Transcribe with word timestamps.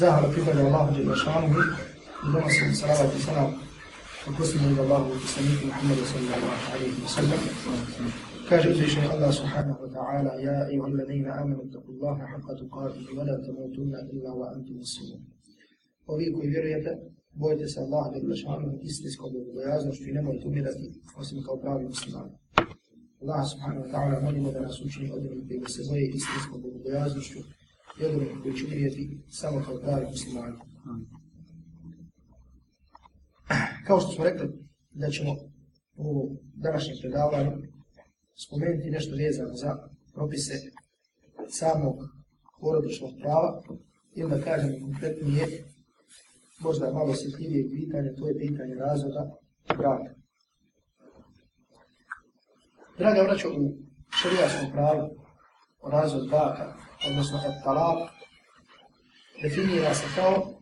Zahvala 0.00 0.32
pripada 0.32 0.60
Allahu 0.64 0.96
Jalla 0.96 1.16
šanuhu 1.24 1.60
i 2.24 2.28
donosim 2.32 2.70
salavat 2.80 3.10
i 3.18 3.20
salam 3.28 3.50
u 4.28 4.30
posljednju 4.38 4.68
ida 4.72 4.82
Allahu 4.86 5.08
i 5.16 5.28
saniku 5.34 5.64
Muhammedu 5.70 6.04
sallallahu 6.12 6.46
alaihi 6.72 7.00
wa 7.04 7.10
sallam. 7.16 7.40
Kaže 8.48 8.66
uzvišeni 8.72 9.06
Allah 9.14 9.32
subhanahu 9.40 9.78
wa 9.84 9.90
ta'ala 9.96 10.32
Ja 10.46 10.56
ayuha 10.70 10.86
alladhina 10.90 11.30
amanu 11.40 11.64
taku 11.74 11.88
Allaha 11.94 12.24
haqqa 12.32 12.52
tuqatihi 12.60 13.10
wa 13.18 13.22
la 13.28 13.36
tamutunna 13.46 13.98
illa 14.12 14.30
wa 14.40 14.46
antum 14.54 14.76
muslimun. 14.82 15.20
Ovi 16.12 16.26
koji 16.34 16.48
vjerujete, 16.54 16.90
bojite 17.42 17.66
se 17.72 17.78
Allah 17.84 18.04
Jalla 18.14 18.36
šanuhu 18.44 18.76
istinskom 18.88 19.28
bogobojaznošću 19.36 20.04
i 20.08 20.16
nemojte 20.18 20.44
umirati 20.48 20.84
osim 21.20 21.38
kao 21.46 21.56
pravi 21.62 21.84
muslimani. 21.92 22.32
Allah 23.22 23.42
subhanahu 23.52 23.82
wa 23.84 23.90
ta'ala 23.92 24.16
molimo 24.24 24.48
da 24.54 24.60
nas 24.60 24.76
učini 24.86 25.08
od 25.16 25.22
onih 25.30 25.44
koji 25.48 25.72
se 25.76 25.82
boje 25.88 26.04
istinskom 26.18 26.58
bogobojaznošću 26.64 27.40
i 28.08 28.42
koji 28.42 28.54
će 28.54 28.64
umrijeti 28.64 29.18
samo 29.28 29.62
kao 29.64 29.78
pravi 29.78 30.06
muslimani. 30.06 30.56
Kao 33.86 34.00
što 34.00 34.12
smo 34.12 34.24
rekli 34.24 34.48
da 34.90 35.10
ćemo 35.10 35.30
u 35.96 36.36
današnjem 36.54 36.96
predavanju 37.00 37.52
spomenuti 38.46 38.90
nešto 38.90 39.16
vezano 39.16 39.54
za 39.54 39.88
propise 40.14 40.54
samog 41.48 41.96
porodičnog 42.60 43.10
prava 43.20 43.62
ili 44.14 44.30
da 44.30 44.40
kažem 44.40 44.80
konkretnije 44.82 45.64
možda 46.60 46.92
malo 46.92 47.10
osjetljivije 47.10 47.70
pitanje, 47.70 48.14
to 48.18 48.28
je 48.28 48.38
pitanje 48.38 48.74
razvoda 48.74 49.30
braka. 49.78 50.14
Draga 52.98 53.22
vraća 53.22 53.48
u 53.48 53.76
šarijaskom 54.22 54.72
pravu 54.72 55.19
razvod 55.82 56.28
braka, 56.28 56.74
odnosno 57.08 57.38
et 57.38 57.64
talak, 57.64 58.10
definira 59.42 59.94
se 59.94 60.06
kao 60.14 60.60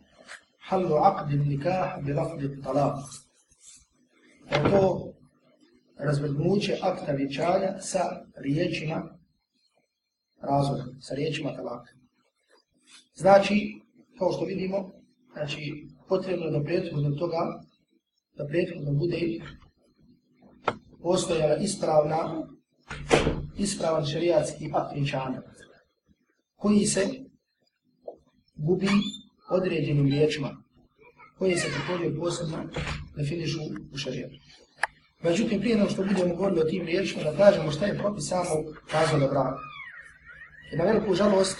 halu 0.59 0.95
aqdi 0.95 1.37
nikah 1.37 2.03
bi 2.03 2.13
lafdi 2.13 2.61
talak. 2.63 2.95
Je 4.51 4.71
to 4.71 5.13
razvrgnuće 5.97 6.77
akta 6.81 7.11
vječanja 7.11 7.81
sa 7.81 7.99
riječima 8.35 9.19
razvoda, 10.41 10.83
sa 11.01 11.15
riječima 11.15 11.55
talaka. 11.55 11.91
Znači, 13.15 13.81
kao 14.19 14.31
što 14.31 14.45
vidimo, 14.45 14.91
znači, 15.33 15.87
potrebno 16.09 16.45
je 16.45 16.51
da 16.51 16.63
prethodno 16.63 17.15
toga, 17.15 17.61
da 18.37 18.47
prethodno 18.47 18.91
bude 18.91 19.39
postojala 21.01 21.55
ispravna, 21.55 22.47
ispravan 23.59 24.05
šerijatski 24.05 24.71
akt 24.73 24.93
vjenčanja, 24.93 25.41
koji 26.55 26.85
se 26.85 27.07
gubi 28.55 28.89
određenim 29.49 30.07
riječima, 30.07 30.63
koje 31.37 31.57
se 31.57 31.67
također 31.67 32.19
posebno 32.19 32.57
definišu 33.15 33.59
u 33.93 33.97
šarijatu. 33.97 34.35
Međutim, 35.21 35.59
prije 35.59 35.77
nego 35.77 35.89
što 35.89 36.03
budemo 36.03 36.35
govorili 36.35 36.61
o 36.61 36.69
tim 36.69 36.85
riječima, 36.85 37.23
da 37.23 37.37
kažemo 37.37 37.71
šta 37.71 37.85
je 37.85 37.97
propis 37.97 38.27
samog 38.27 38.65
razvoda 38.93 39.27
braka. 39.27 39.59
I 40.73 40.77
na 40.77 40.83
veliku 40.83 41.13
žalost, 41.13 41.57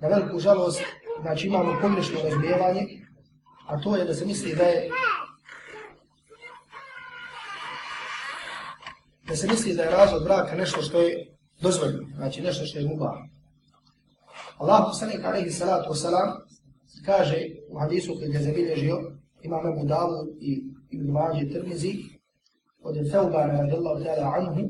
na 0.00 0.08
veliku 0.08 0.38
žalost, 0.38 0.82
znači 1.20 1.46
imamo 1.46 1.78
pogrešno 1.82 2.20
razbijevanje, 2.22 2.86
a 3.66 3.80
to 3.80 3.96
je 3.96 4.04
da 4.04 4.14
se 4.14 4.26
misli 4.26 4.54
da 4.54 4.62
je 4.62 4.90
da 9.33 9.35
se 9.35 9.47
misli 9.47 9.75
da 9.75 9.83
je 9.83 9.91
razvod 9.91 10.23
braka 10.23 10.55
nešto 10.55 10.81
što 10.81 11.01
je 11.01 11.35
dozvoljeno, 11.61 12.07
znači 12.15 12.41
nešto 12.41 12.65
što 12.65 12.79
je 12.79 12.87
mubah. 12.87 13.13
Allah 14.57 14.83
poslanik 14.87 15.25
alaihi 15.25 15.51
salatu 15.51 15.89
wasalam 15.89 16.31
kaže 17.05 17.37
u 17.69 17.79
hadisu 17.79 18.15
koji 18.15 18.29
je 18.29 18.41
zabilježio 18.41 18.97
imam 19.41 19.65
Abu 19.65 19.87
Dawud 19.87 20.27
i 20.39 20.63
Ibn 20.89 21.11
Mađi 21.11 21.49
Tirmizi 21.49 21.93
od 22.81 22.95
Thawbana 22.95 23.57
radijallahu 23.57 24.03
ta'ala 24.03 24.33
anhu 24.37 24.69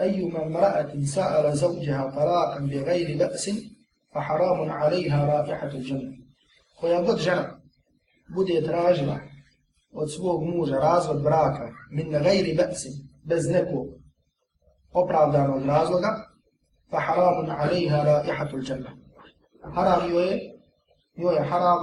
أيما 0.00 0.46
امرأة 0.46 1.04
سأل 1.04 1.56
زوجها 1.56 2.10
طلاقا 2.10 2.58
بغير 2.60 3.18
بأس 3.18 3.50
فحرام 4.14 4.70
عليها 4.70 5.26
رائحة 5.26 5.68
الجنة 5.68 6.22
koja 6.80 7.02
god 7.02 7.18
žena 7.18 7.60
bude 8.34 8.62
tražila 8.62 9.18
od 9.92 10.12
svog 10.12 10.44
muža 10.44 10.76
razvod 10.76 11.22
braka 11.22 11.72
min 11.90 12.10
gajri 12.10 12.56
ba'sin 12.56 12.92
bez 13.27 13.49
nekog 13.49 13.87
opravdanog 14.91 15.65
razloga 15.65 16.07
fa 16.91 16.99
haramun 16.99 17.51
alaiha 17.51 18.03
raihatul 18.03 18.63
janna 18.69 18.91
haram 19.75 20.11
joj 20.11 20.27
je 20.27 20.57
joj 21.15 21.35
je 21.35 21.43
haram 21.43 21.79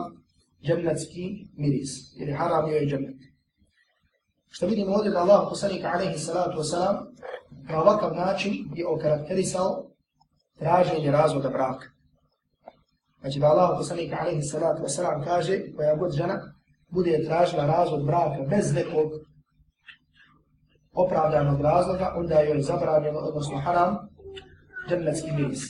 džemnatski 0.67 1.49
miris 1.57 1.91
ili 2.21 2.33
haram 2.33 2.71
joj 2.71 2.79
je 2.79 2.87
džennet. 2.87 3.17
Što 4.49 4.67
vidimo 4.67 4.95
ovdje 4.95 5.11
da 5.11 5.21
Allah 5.21 5.47
poslanika 5.51 5.91
alaihi 5.95 6.19
salatu 6.19 6.59
wasalam 6.59 6.97
na 7.69 7.83
ovakav 7.83 8.15
način 8.15 8.53
je 8.75 8.89
okarakterisao 8.89 9.87
traženje 10.59 11.11
razvoda 11.11 11.49
braka. 11.49 11.87
Znači 13.21 13.39
da 13.39 13.47
Allah 13.47 13.71
poslanika 13.79 14.17
alaihi 14.21 14.43
salatu 14.43 14.83
wasalam 14.83 15.25
kaže 15.25 15.73
koja 15.77 15.97
god 15.97 16.13
žena 16.13 16.55
bude 16.89 17.25
tražila 17.27 17.67
razvod 17.67 18.07
braka 18.07 18.43
bez 18.51 18.75
nekog 18.75 19.11
opravdanog 20.95 21.61
razloga, 21.61 22.15
onda 22.17 22.41
joj 22.41 22.57
je 22.57 22.63
zabranjeno, 22.63 23.19
odnosno 23.19 23.59
haram, 23.59 23.97
džennetski 24.89 25.33
miris. 25.33 25.63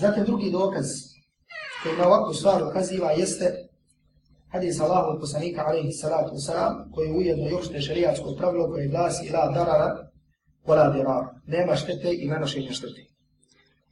Zatim 0.00 0.24
drugi 0.24 0.50
dokaz 0.50 0.86
koji 1.82 1.96
na 1.96 2.06
ovakvu 2.06 2.34
stvar 2.34 2.62
ukaziva 2.62 3.10
jeste 3.10 3.70
hadis 4.52 4.80
Allahov 4.80 5.20
poslanika 5.20 5.64
alaihi 5.66 5.92
salatu 5.92 6.34
wasalam 6.34 6.90
koji 6.94 7.12
ujedno 7.12 7.48
još 7.48 7.68
te 7.68 7.80
šarijatsko 7.80 8.34
pravilo 8.38 8.68
koje 8.68 8.88
glasi 8.88 9.30
la 9.30 9.50
darara 9.50 10.10
wala 10.66 10.92
dirar. 10.92 11.24
Nema 11.46 11.76
štete 11.76 12.08
i 12.12 12.28
nanošenja 12.28 12.72
štete. 12.72 13.02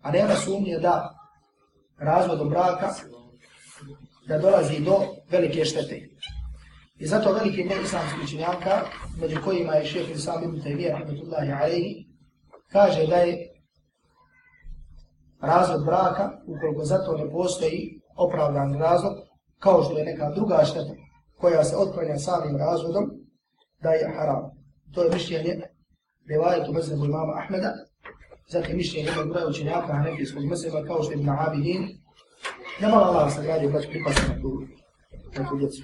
A 0.03 0.11
nema 0.11 0.35
sumnje 0.35 0.79
da 0.79 1.15
razvodom 1.99 2.49
braka 2.49 2.95
da 4.29 4.39
dolazi 4.39 4.81
do 4.81 4.97
velike 5.31 5.65
štete. 5.65 6.09
I 6.99 7.07
zato 7.07 7.33
veliki 7.33 7.65
broj 7.65 7.83
islamskih 7.83 8.25
učenjaka, 8.25 8.81
među 9.21 9.37
kojima 9.45 9.73
je 9.73 9.87
šeheh 9.87 10.17
Islam 10.17 10.45
ibn 10.45 10.61
Taymiyyah, 10.63 10.99
rahmetullahi 10.99 11.53
alaihi, 11.53 12.07
kaže 12.73 13.07
da 13.07 13.17
je 13.17 13.49
razvod 15.41 15.85
braka, 15.85 16.31
ukoliko 16.47 16.85
zato 16.85 17.17
ne 17.17 17.31
postoji 17.31 18.01
opravdan 18.17 18.79
razlog, 18.81 19.13
kao 19.59 19.83
što 19.83 19.99
je 19.99 20.05
neka 20.05 20.31
druga 20.31 20.65
šteta 20.65 20.95
koja 21.41 21.65
se 21.65 21.77
otklanja 21.77 22.19
samim 22.19 22.57
razvodom, 22.57 23.11
da 23.83 23.91
je 23.91 24.13
haram. 24.17 24.51
To 24.95 25.03
je 25.03 25.11
mišljenje 25.11 25.61
rivajetu 26.29 26.73
mezhebu 26.73 27.05
imama 27.05 27.33
Ahmeda, 27.33 27.73
zatim 28.49 28.77
mišljenje 28.77 29.09
jednog 29.09 29.29
broja 29.29 29.47
učenjaka 29.49 29.93
Hanefijskog 29.93 30.45
mezheba 30.45 30.85
kao 30.85 31.03
što 31.03 31.13
je 31.13 31.19
Ibn 31.19 31.29
Abidin, 31.29 31.89
nema 32.81 32.97
Allah 32.97 33.35
se 33.35 33.43
gradi 33.43 33.69
brać 33.69 33.85
pa 33.85 33.91
pripasa 33.91 34.29
na 34.29 34.41
tu, 34.41 34.63
na 35.39 35.49
tu 35.49 35.57
djecu. 35.57 35.83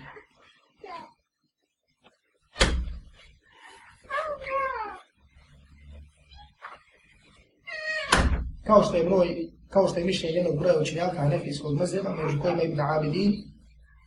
Kao 8.66 8.82
što 8.82 8.96
je 8.96 9.04
broj, 9.04 9.50
kao 9.68 9.88
što 9.88 9.98
je 9.98 10.04
mišljenje 10.04 10.36
jednog 10.36 10.58
broja 10.58 10.80
učenjaka 10.80 11.16
Hanefijskog 11.16 11.78
mezheba, 11.78 12.14
među 12.14 12.40
kojima 12.42 12.62
Ibn 12.62 12.80
Abidin, 12.80 13.32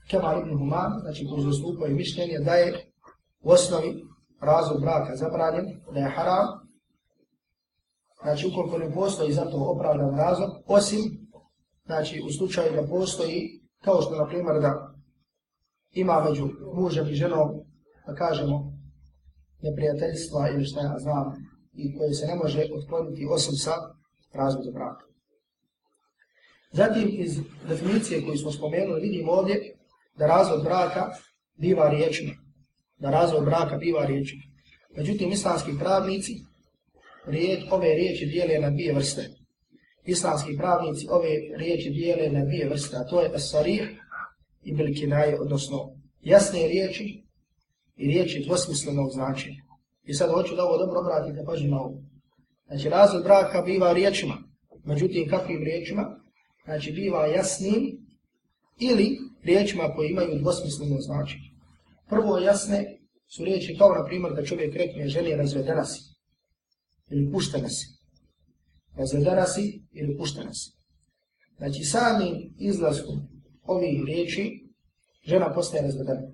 Kemal 0.10 0.40
Ibn 0.40 0.58
Humam, 0.58 0.92
znači 1.02 1.28
koji 1.30 1.44
zastupaju 1.44 1.96
mišljenje 1.96 2.40
da 2.40 2.54
je 2.54 2.92
u 3.42 3.52
osnovi 3.52 4.04
razvod 4.42 4.82
braka 4.82 5.16
zabranjen, 5.16 5.66
da 5.94 6.00
je 6.00 6.14
haram, 6.16 6.48
znači 8.22 8.48
ukoliko 8.48 8.78
ne 8.78 8.94
postoji 8.94 9.34
za 9.34 9.46
to 9.46 9.58
opravdan 9.58 10.18
razlog, 10.18 10.50
osim, 10.66 11.27
znači 11.88 12.22
u 12.28 12.32
slučaju 12.32 12.72
da 12.76 12.88
postoji, 12.88 13.62
kao 13.84 14.02
što 14.02 14.16
na 14.16 14.28
primjer 14.28 14.62
da 14.62 14.94
ima 15.92 16.26
među 16.30 16.50
mužem 16.76 17.08
i 17.10 17.16
ženom, 17.16 17.50
da 18.08 18.16
kažemo, 18.16 18.74
neprijateljstva 19.62 20.50
ili 20.50 20.66
šta 20.66 20.82
ja 20.82 20.96
znam, 21.00 21.26
i 21.74 21.98
koje 21.98 22.14
se 22.14 22.28
ne 22.28 22.36
može 22.36 22.68
otkloniti 22.78 23.28
osim 23.30 23.56
sa 23.56 23.74
razvodom 24.34 24.74
braka. 24.74 25.06
Zatim 26.72 27.10
iz 27.12 27.40
definicije 27.70 28.26
koju 28.26 28.38
smo 28.38 28.52
spomenuli 28.52 29.02
vidimo 29.02 29.32
ovdje 29.32 29.76
da 30.18 30.28
razvod 30.28 30.64
braka 30.64 31.10
biva 31.56 31.90
riječima 31.90 32.34
da 33.00 33.10
razvod 33.10 33.46
braka 33.46 33.78
biva 33.78 34.06
riječima. 34.06 34.44
Međutim, 34.98 35.32
islamski 35.32 35.72
pravnici 35.80 36.34
riječ, 37.26 37.64
ove 37.72 37.96
riječi 37.96 38.26
dijele 38.26 38.60
na 38.60 38.70
dvije 38.70 38.94
vrste. 38.94 39.30
Islamski 40.08 40.58
pravnici 40.58 41.08
ove 41.10 41.30
riječi 41.58 41.90
dijele 41.90 42.30
na 42.30 42.46
dvije 42.46 42.70
vrste, 42.70 42.98
a 42.98 43.08
to 43.08 43.22
je 43.22 43.32
asarih 43.36 43.82
i 44.64 44.74
bilkinaje, 44.74 45.42
odnosno 45.42 45.78
jasne 46.22 46.68
riječi 46.68 47.24
i 47.96 48.08
riječi 48.08 48.44
dvosmislenog 48.46 49.10
značenja. 49.12 49.62
I 50.04 50.14
sad 50.14 50.32
hoću 50.32 50.56
da 50.56 50.64
ovo 50.64 50.78
dobro 50.78 51.00
obratite 51.00 51.46
pažnju 51.46 51.72
na 51.72 51.82
ovo. 51.82 52.02
Znači 52.68 52.90
razvod 52.90 53.24
braka 53.24 53.62
biva 53.62 53.94
riječima. 53.94 54.38
Međutim, 54.84 55.30
kakvim 55.30 55.64
riječima? 55.64 56.20
Znači 56.66 56.92
biva 56.92 57.26
jasnim 57.26 58.08
ili 58.80 59.18
riječima 59.44 59.94
koje 59.96 60.12
imaju 60.12 60.40
dvosmisleno 60.40 61.00
značenje. 61.00 61.50
Prvo 62.10 62.38
jasne 62.38 63.00
su 63.28 63.46
riječi 63.46 63.78
kao 63.78 63.94
na 63.94 64.06
primjer 64.06 64.34
da 64.34 64.46
čovjek 64.46 64.76
rekne 64.76 65.08
ženi 65.08 65.36
razvedena 65.36 65.86
si 65.86 66.02
ili 67.12 67.32
puštena 67.32 67.70
si. 67.70 67.97
Razvedena 68.98 69.46
si 69.46 69.82
ili 69.92 70.18
puštena 70.18 70.54
si. 70.54 70.72
Znači 71.58 71.84
samim 71.84 72.54
izlaskom 72.60 73.20
ovih 73.64 74.04
riječi 74.06 74.68
žena 75.24 75.54
postaje 75.54 75.84
razvedena. 75.84 76.28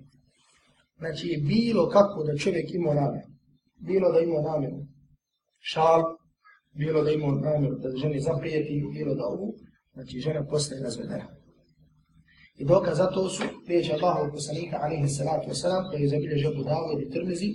Znači 0.98 1.42
bilo 1.46 1.88
kako 1.88 2.24
da 2.24 2.36
čovjek 2.36 2.74
ima 2.74 2.94
namjer, 2.94 3.24
bilo 3.76 4.12
da 4.12 4.20
ima 4.20 4.40
namjer 4.40 4.72
šal, 5.58 6.02
bilo 6.72 7.02
da 7.04 7.10
ima 7.10 7.26
namjer 7.26 7.72
da 7.82 7.96
ženi 7.96 8.20
zaprijeti, 8.20 8.84
bilo 8.92 9.14
da 9.14 9.26
ovu, 9.26 9.54
znači 9.92 10.20
žena 10.20 10.46
postaje 10.46 10.82
razvedena. 10.82 11.26
I 12.56 12.64
dokaz 12.64 12.96
za 12.96 13.06
to 13.06 13.28
su 13.28 13.42
riječi 13.68 13.92
Allahu 13.92 14.32
poslanika 14.32 14.78
alaihi 14.82 15.08
salatu 15.08 15.50
wasalam 15.50 15.90
koji 15.90 16.02
je 16.02 16.08
zabilježio 16.08 16.54
Budavu 16.56 17.00
i 17.00 17.10
Tirmizi 17.10 17.50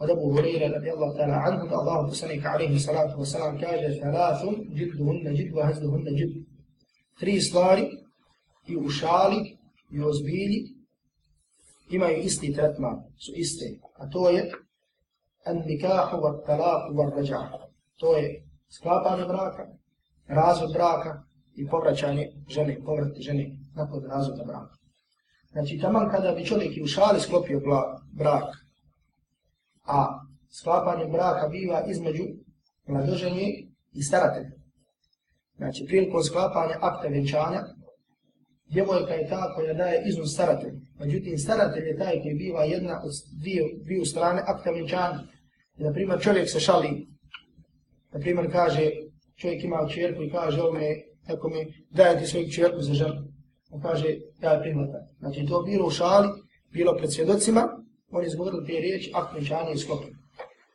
قد 0.00 0.10
هريرة 0.10 0.76
رضي 0.76 0.92
الله 0.92 1.16
تعالى 1.16 1.32
عنه 1.32 1.62
أن 1.62 1.72
الله 1.80 2.06
بسنك 2.10 2.46
عليه 2.46 2.76
الصلاة 2.76 3.18
والسلام 3.18 3.58
كاجة 3.58 4.00
ثلاث 4.00 4.44
جدهن 4.78 5.34
جد 5.34 5.52
وهزلهن 5.52 6.04
جد 6.18 6.44
تري 7.20 7.40
سلاري 7.40 7.86
يوشالي 8.68 9.58
يوزبيلي 9.92 10.62
إما 11.94 12.08
يستي 12.08 12.52
ترتما 12.52 13.04
سو 13.18 13.32
إستي 13.40 13.80
أتوي 13.96 14.52
النكاح 15.48 16.14
والطلاق 16.14 16.82
والرجع 16.96 17.50
توي 18.00 18.44
سكابا 18.68 19.26
براكا 19.30 19.64
رازو 20.30 20.72
براكا 20.72 21.24
يبورتشاني 21.56 22.24
جني 22.48 22.74
بورت 22.86 23.14
جني 23.26 23.46
نقود 23.76 24.04
رازو 24.04 24.34
براكا 24.44 24.80
Znači, 25.52 25.78
taman 25.82 26.10
kada 26.10 26.32
bi 26.32 26.44
čovjek 26.44 26.76
i 26.76 26.82
u 26.82 26.86
šali 26.86 27.20
sklopio 27.20 27.60
brak, 28.12 28.44
a 29.90 30.20
sklapanje 30.58 31.06
braka 31.06 31.48
biva 31.48 31.84
između 31.90 32.24
mladoženje 32.86 33.46
i 33.92 34.02
staratelja. 34.02 34.50
Znači, 35.56 35.84
prilikom 35.86 36.22
sklapanja 36.22 36.76
akta 36.80 37.08
vjenčanja, 37.08 37.60
djevojka 38.72 39.14
je 39.14 39.28
ta 39.28 39.54
koja 39.54 39.74
daje 39.74 40.02
iznos 40.06 40.32
staratelj. 40.34 40.74
Međutim, 40.98 41.38
staratelj 41.38 41.86
je 41.86 41.98
taj 41.98 42.22
koji 42.22 42.34
biva 42.34 42.64
jedna 42.64 43.00
od 43.04 43.12
dvije, 43.40 43.62
dvije 43.84 44.04
strane 44.04 44.42
akta 44.46 44.70
vjenčanja. 44.70 45.20
I, 45.78 45.82
na 45.82 45.92
primjer, 45.92 46.20
čovjek 46.20 46.50
se 46.50 46.60
šali, 46.60 47.08
na 48.12 48.20
primjer, 48.20 48.52
kaže, 48.52 48.90
čovjek 49.36 49.64
ima 49.64 49.88
čerku 49.94 50.22
i 50.22 50.30
kaže, 50.30 50.62
ovo 50.62 50.72
me, 50.72 50.88
tako 51.26 51.48
mi 51.48 51.74
daje 51.90 52.18
ti 52.18 52.26
svoju 52.26 52.50
čerku 52.50 52.80
za 52.80 52.94
ženu. 52.94 53.22
On 53.70 53.80
kaže, 53.80 54.06
ja 54.42 54.52
je 54.52 54.62
primata. 54.62 54.98
Znači, 55.18 55.46
to 55.46 55.62
bilo 55.62 55.86
u 55.86 55.90
šali, 55.90 56.28
bilo 56.72 56.96
pred 56.96 57.12
svjedocima, 57.12 57.68
on 58.10 58.22
je 58.22 58.26
izgovorili 58.26 58.66
te 58.66 58.72
riječi, 58.72 59.10
akt 59.14 59.34
vjenčanja 59.34 59.70
i 59.70 59.78
sklopio. 59.78 60.14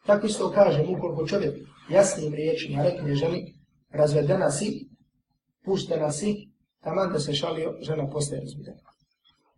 Tako 0.06 0.28
isto 0.28 0.52
kažem, 0.52 0.90
ukoliko 0.90 1.28
čovjek 1.28 1.56
jasnim 1.90 2.34
riječima 2.34 2.84
rekne 2.84 3.16
ženi, 3.16 3.54
razvedena 3.92 4.52
si, 4.52 4.90
puštena 5.66 6.12
si, 6.12 6.36
taman 6.84 7.14
da 7.14 7.20
se 7.20 7.34
šalio, 7.34 7.74
žena 7.82 8.10
postaje 8.10 8.42
razvedena. 8.42 8.80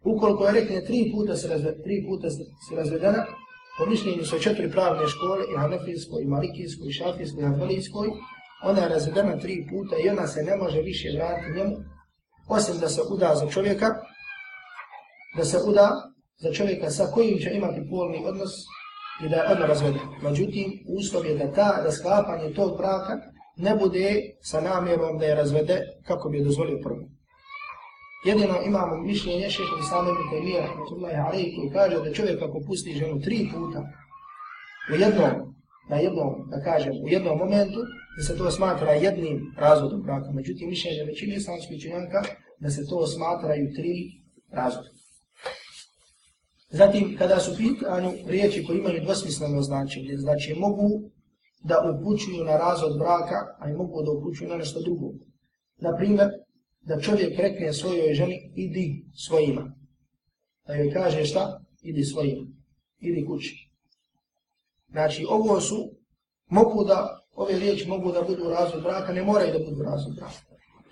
Ukoliko 0.03 0.45
je 0.45 0.53
rekne 0.53 0.85
tri 0.85 1.11
puta 1.11 1.35
se 1.35 1.47
razve, 1.47 1.83
tri 1.83 2.05
puta 2.07 2.29
se 2.29 2.75
razvedena, 2.75 3.25
po 3.77 3.85
mišljenju 3.85 4.25
su 4.25 4.39
četiri 4.39 4.71
pravne 4.71 5.07
škole, 5.07 5.45
i 5.53 5.57
hanefijskoj, 5.57 6.23
i 6.23 6.27
malikijskoj, 6.27 6.87
i 6.87 6.93
šafijskoj, 6.93 7.43
i 7.43 7.45
hanefijskoj, 7.45 8.07
ona 8.63 8.81
je 8.81 8.89
razvedena 8.89 9.39
tri 9.39 9.67
puta 9.69 9.95
i 10.05 10.09
ona 10.09 10.27
se 10.27 10.43
ne 10.43 10.57
može 10.57 10.81
više 10.81 11.09
vratiti 11.15 11.57
njemu, 11.57 11.75
osim 12.47 12.79
da 12.79 12.89
se 12.89 13.01
uda 13.09 13.35
za 13.35 13.49
čovjeka, 13.49 13.95
da 15.37 15.45
se 15.45 15.57
uda 15.65 15.89
za 16.37 16.53
čovjeka 16.53 16.89
sa 16.89 17.05
kojim 17.13 17.37
će 17.39 17.49
imati 17.53 17.89
polni 17.89 18.25
odnos 18.25 18.51
i 19.25 19.29
da 19.29 19.35
je 19.35 19.51
odmah 19.51 19.69
razvede. 19.69 19.99
Međutim, 20.21 20.65
uslov 20.99 21.25
je 21.25 21.37
da 21.37 21.53
ta, 21.53 21.81
da 21.83 21.91
sklapanje 21.91 22.53
tog 22.53 22.77
braka 22.77 23.13
ne 23.57 23.75
bude 23.75 24.21
sa 24.41 24.61
namjerom 24.61 25.17
da 25.17 25.25
je 25.25 25.35
razvede 25.35 25.81
kako 26.07 26.29
bi 26.29 26.37
je 26.37 26.43
dozvolio 26.43 26.79
prvo. 26.83 26.99
Jedino 28.25 28.55
imamo 28.65 28.97
mišljenje 29.03 29.49
šeha 29.49 29.75
Islama 29.79 30.09
ibn 30.09 30.23
Taymiyyah 30.31 30.67
rahmatullahi 30.67 31.15
alaihi 31.15 31.55
koji 31.55 31.69
kaže 31.69 31.95
da 32.03 32.13
čovjek 32.13 32.41
ako 32.41 32.61
pusti 32.67 32.91
ženu 32.99 33.21
tri 33.21 33.49
puta 33.53 33.81
u 34.93 34.95
jednom, 34.95 35.31
na 35.89 35.97
jednom, 35.97 36.31
da 36.51 36.63
kažem, 36.63 36.93
u 37.05 37.07
jednom 37.07 37.37
momentu, 37.37 37.79
da 38.17 38.23
se 38.23 38.37
to 38.37 38.51
smatra 38.51 38.91
jednim 38.91 39.53
razvodom 39.57 40.01
braka. 40.01 40.31
Međutim, 40.31 40.69
mišljenje 40.69 41.03
većine 41.03 41.35
islamskih 41.35 41.77
učenjaka 41.77 42.21
da 42.59 42.69
se 42.69 42.87
to 42.89 43.07
smatraju 43.07 43.73
tri 43.75 43.93
razvoda. 44.51 44.96
Zatim, 46.69 47.15
kada 47.17 47.39
su 47.39 47.57
pitanju 47.57 48.11
riječi 48.25 48.63
koji 48.63 48.77
imaju 48.77 49.03
dvosmisleno 49.03 49.61
značenje, 49.61 50.17
znači 50.17 50.55
mogu 50.59 51.11
da 51.63 51.91
upućuju 51.91 52.43
na 52.43 52.57
razvod 52.57 52.97
braka, 52.97 53.35
a 53.59 53.69
i 53.69 53.73
mogu 53.73 54.03
da 54.03 54.11
upućuju 54.11 54.49
na 54.49 54.57
nešto 54.57 54.81
drugo. 54.81 55.13
Naprimjer, 55.77 56.29
da 56.81 57.01
čovjek 57.01 57.39
rekne 57.39 57.73
svojoj 57.73 58.13
ženi, 58.13 58.51
idi 58.55 59.05
svojima. 59.27 59.73
Da 60.67 60.73
joj 60.75 60.93
kaže 60.93 61.25
šta? 61.25 61.61
Idi 61.81 62.03
svojima. 62.03 62.47
Idi 62.99 63.25
kući. 63.25 63.69
Znači, 64.89 65.25
ovo 65.29 65.61
su, 65.61 65.91
mogu 66.49 66.83
da, 66.83 67.19
ove 67.35 67.59
riječi 67.59 67.87
mogu 67.87 68.11
da 68.11 68.21
budu 68.21 68.49
razvod 68.49 68.83
braka, 68.83 69.13
ne 69.13 69.23
moraju 69.23 69.53
da 69.53 69.69
budu 69.69 69.83
razvod 69.83 70.15
braka. 70.15 70.41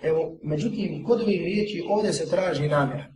Evo, 0.02 0.38
međutim, 0.42 1.04
kod 1.04 1.20
ovih 1.20 1.40
riječi 1.40 1.84
ovdje 1.88 2.12
se 2.12 2.30
traži 2.30 2.68
namjera. 2.68 3.15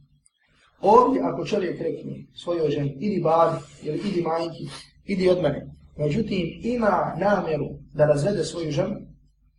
Ovdje, 0.83 1.23
ako 1.25 1.45
čovjek 1.45 1.81
rekne 1.81 2.13
svojoj 2.35 2.71
ženi, 2.71 2.97
idi 3.01 3.21
babi, 3.23 3.57
ili 3.83 3.99
idi 3.99 4.23
majki, 4.23 4.69
idi 5.05 5.29
od 5.29 5.43
mene, 5.43 5.67
međutim, 5.97 6.61
ima 6.63 7.17
namjeru 7.19 7.67
da 7.95 8.07
razvede 8.07 8.45
svoju 8.45 8.71
ženu, 8.71 8.97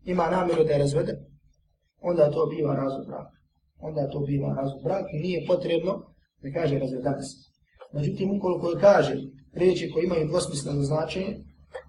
ima 0.05 0.29
namjeru 0.29 0.63
da 0.63 0.73
je 0.73 0.79
razvede, 0.79 1.13
onda 2.01 2.31
to 2.31 2.45
biva 2.45 2.75
razvod 2.75 3.07
braka. 3.07 3.37
Onda 3.79 4.09
to 4.09 4.19
biva 4.19 4.53
razvod 4.53 4.83
braka 4.83 5.09
i 5.13 5.19
nije 5.19 5.47
potrebno 5.47 6.13
da 6.41 6.51
kaže 6.53 6.79
razvedana 6.79 7.21
se. 7.21 7.37
Međutim, 7.93 8.37
ukoliko 8.37 8.69
je 8.69 8.79
kaže 8.79 9.15
riječi 9.53 9.91
koje 9.93 10.05
imaju 10.05 10.27
dvosmisleno 10.27 10.81
značenje, 10.81 11.37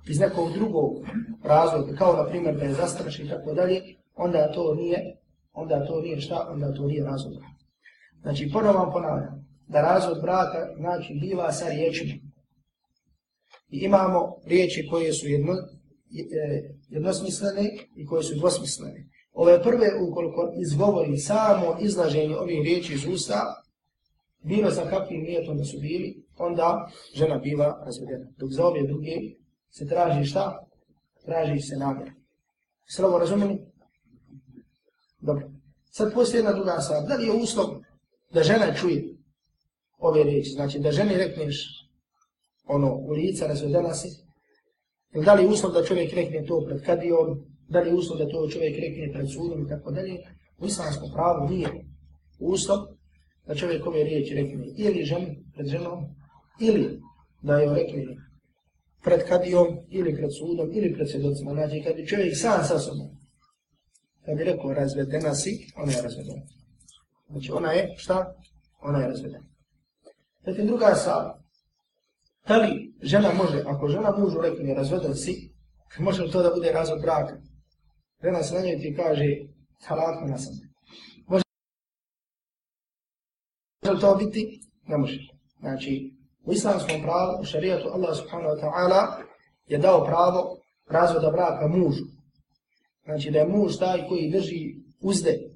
iz 0.09 0.21
nekog 0.21 0.53
drugog 0.53 0.93
razloga, 1.43 1.97
kao 1.97 2.17
na 2.17 2.29
primjer 2.29 2.57
da 2.57 2.65
je 2.65 2.75
zastraš 2.75 3.19
i 3.19 3.29
tako 3.29 3.55
dalje, 3.55 3.81
onda 4.15 4.53
to 4.53 4.75
nije, 4.75 5.17
onda 5.53 5.87
to 5.87 6.01
nije 6.01 6.21
šta, 6.21 6.49
onda 6.51 6.75
to 6.75 6.87
nije 6.87 7.05
razvod. 7.05 7.35
Znači, 8.23 8.51
ponovno 8.53 8.79
vam 8.79 8.93
ponavljam, 8.93 9.43
da 9.69 9.81
razvod 9.81 10.23
braka 10.23 10.75
znači 10.77 11.15
biva 11.15 11.53
sa 11.53 11.69
riječima. 11.69 12.13
I 13.71 13.79
imamo 13.79 14.37
riječi 14.47 14.89
koje 14.91 15.13
su 15.13 15.29
jedno, 15.29 15.53
e, 15.53 16.75
jednosmislene 16.89 17.71
i 17.97 18.07
koje 18.07 18.23
su 18.23 18.35
dvosmislene. 18.35 19.07
Ove 19.33 19.63
prve, 19.63 19.89
ukoliko 20.09 20.53
izgovori 20.61 21.19
samo 21.19 21.77
izlaženje 21.81 22.37
ovih 22.37 22.61
riječi 22.65 22.95
iz 22.95 23.05
usta, 23.15 23.63
bilo 24.43 24.71
sa 24.71 24.91
kakvim 24.91 25.23
nijetom 25.23 25.59
da 25.59 25.65
su 25.65 25.79
bili, 25.81 26.25
onda 26.39 26.91
žena 27.15 27.39
biva 27.39 27.83
razvedena. 27.85 28.27
Dok 28.37 28.51
za 28.51 28.67
ove 28.67 28.83
druge 28.83 29.11
se 29.71 29.89
traži 29.89 30.25
šta? 30.25 30.67
Traži 31.25 31.61
se 31.61 31.77
namjer. 31.77 32.13
Sve 32.87 33.05
ovo 33.05 33.19
razumijemo? 33.19 33.59
Dobro. 35.21 35.51
Sad 35.91 36.15
postoji 36.15 36.39
jedna 36.39 36.53
druga 36.53 36.81
stvar. 36.81 37.03
Da 37.09 37.15
li 37.15 37.27
je 37.27 37.33
uslov 37.33 37.82
da 38.33 38.43
žena 38.43 38.75
čuje 38.75 39.17
ove 39.99 40.25
riječi? 40.25 40.51
Znači 40.51 40.79
da 40.79 40.93
ženi 40.93 41.17
rekneš 41.17 41.89
ono 42.65 42.95
u 42.95 43.11
lica 43.11 43.47
razvedena 43.47 43.95
si? 43.95 44.09
Ili 45.15 45.25
da 45.25 45.35
li 45.35 45.43
je 45.43 45.49
uslov 45.49 45.73
da 45.73 45.85
čovjek 45.85 46.15
rekne 46.15 46.45
to 46.47 46.65
pred 46.67 46.85
kadijom? 46.85 47.45
Da 47.69 47.81
li 47.81 47.89
je 47.89 47.95
uslov 47.95 48.19
da 48.19 48.29
to 48.29 48.49
čovjek 48.49 48.77
rekne 48.79 49.13
pred 49.13 49.27
sudom 49.33 49.67
i 49.67 49.69
tako 49.69 49.91
dalje? 49.91 50.19
U 50.59 50.67
islamskom 50.67 51.11
pravu 51.15 51.49
nije 51.49 51.69
uslov 52.39 52.79
da 53.47 53.55
čovjek 53.55 53.87
ove 53.87 54.05
riječi 54.05 54.35
rekne 54.35 54.67
ili 54.77 55.05
ženi 55.05 55.45
pred 55.55 55.67
ženom, 55.67 56.05
ili 56.61 57.01
da 57.43 57.59
je 57.59 57.75
rekne 57.75 58.17
pred 59.05 59.29
kadijom, 59.29 59.67
ili 59.91 60.17
pred 60.17 60.31
sudom, 60.39 60.71
ili 60.73 60.95
pred 60.95 61.11
svjedocima. 61.11 61.53
Znači, 61.53 61.83
kad 61.85 61.97
bi 61.97 62.07
čovjek 62.07 62.37
sam 62.37 62.65
sa 62.65 62.79
sobom, 62.79 63.09
kad 64.25 64.37
bi 64.37 64.45
rekao 64.45 64.75
razvedena 64.75 65.35
si, 65.35 65.67
ona 65.77 65.93
je 65.93 66.03
razvedena. 66.03 66.43
Znači, 67.33 67.53
ona 67.53 67.73
je, 67.73 67.95
šta? 67.97 68.35
Ona 68.83 68.99
je 68.99 69.09
razvedena. 69.09 69.45
Zatim 70.47 70.67
druga 70.67 70.95
stvar, 70.95 71.33
da 72.49 72.57
li 72.57 72.95
žena 73.03 73.33
može, 73.33 73.63
ako 73.67 73.89
žena 73.89 74.17
mužu 74.19 74.41
rekne 74.41 74.75
razveden 74.75 75.15
si, 75.15 75.53
može 75.99 76.31
to 76.31 76.43
da 76.43 76.51
bude 76.55 76.73
razvod 76.73 77.01
braka? 77.03 77.37
Žena 78.25 78.43
se 78.43 78.55
na 78.55 78.61
njoj 78.61 78.79
ti 78.79 78.95
kaže, 78.97 79.25
halakno 79.85 80.27
na 80.27 80.39
sam. 80.39 80.55
Može 81.27 81.45
to 84.01 84.15
biti? 84.17 84.61
Ne 84.87 84.99
može. 84.99 85.19
Znači, 85.61 86.15
u 86.45 86.53
islamskom 86.53 87.03
pravu, 87.03 87.41
u 87.41 87.45
šarijatu 87.45 87.89
Allah 87.89 88.17
subhanahu 88.17 88.55
wa 88.55 88.61
ta'ala 88.61 89.23
je 89.67 89.79
dao 89.79 90.05
pravo 90.05 90.59
razvoda 90.91 91.31
braka 91.31 91.69
mužu. 91.69 92.05
Znači 93.05 93.31
da 93.31 93.39
je 93.39 93.49
muž 93.49 93.77
taj 93.79 94.09
koji 94.09 94.31
drži 94.31 94.75
uzde, 95.01 95.52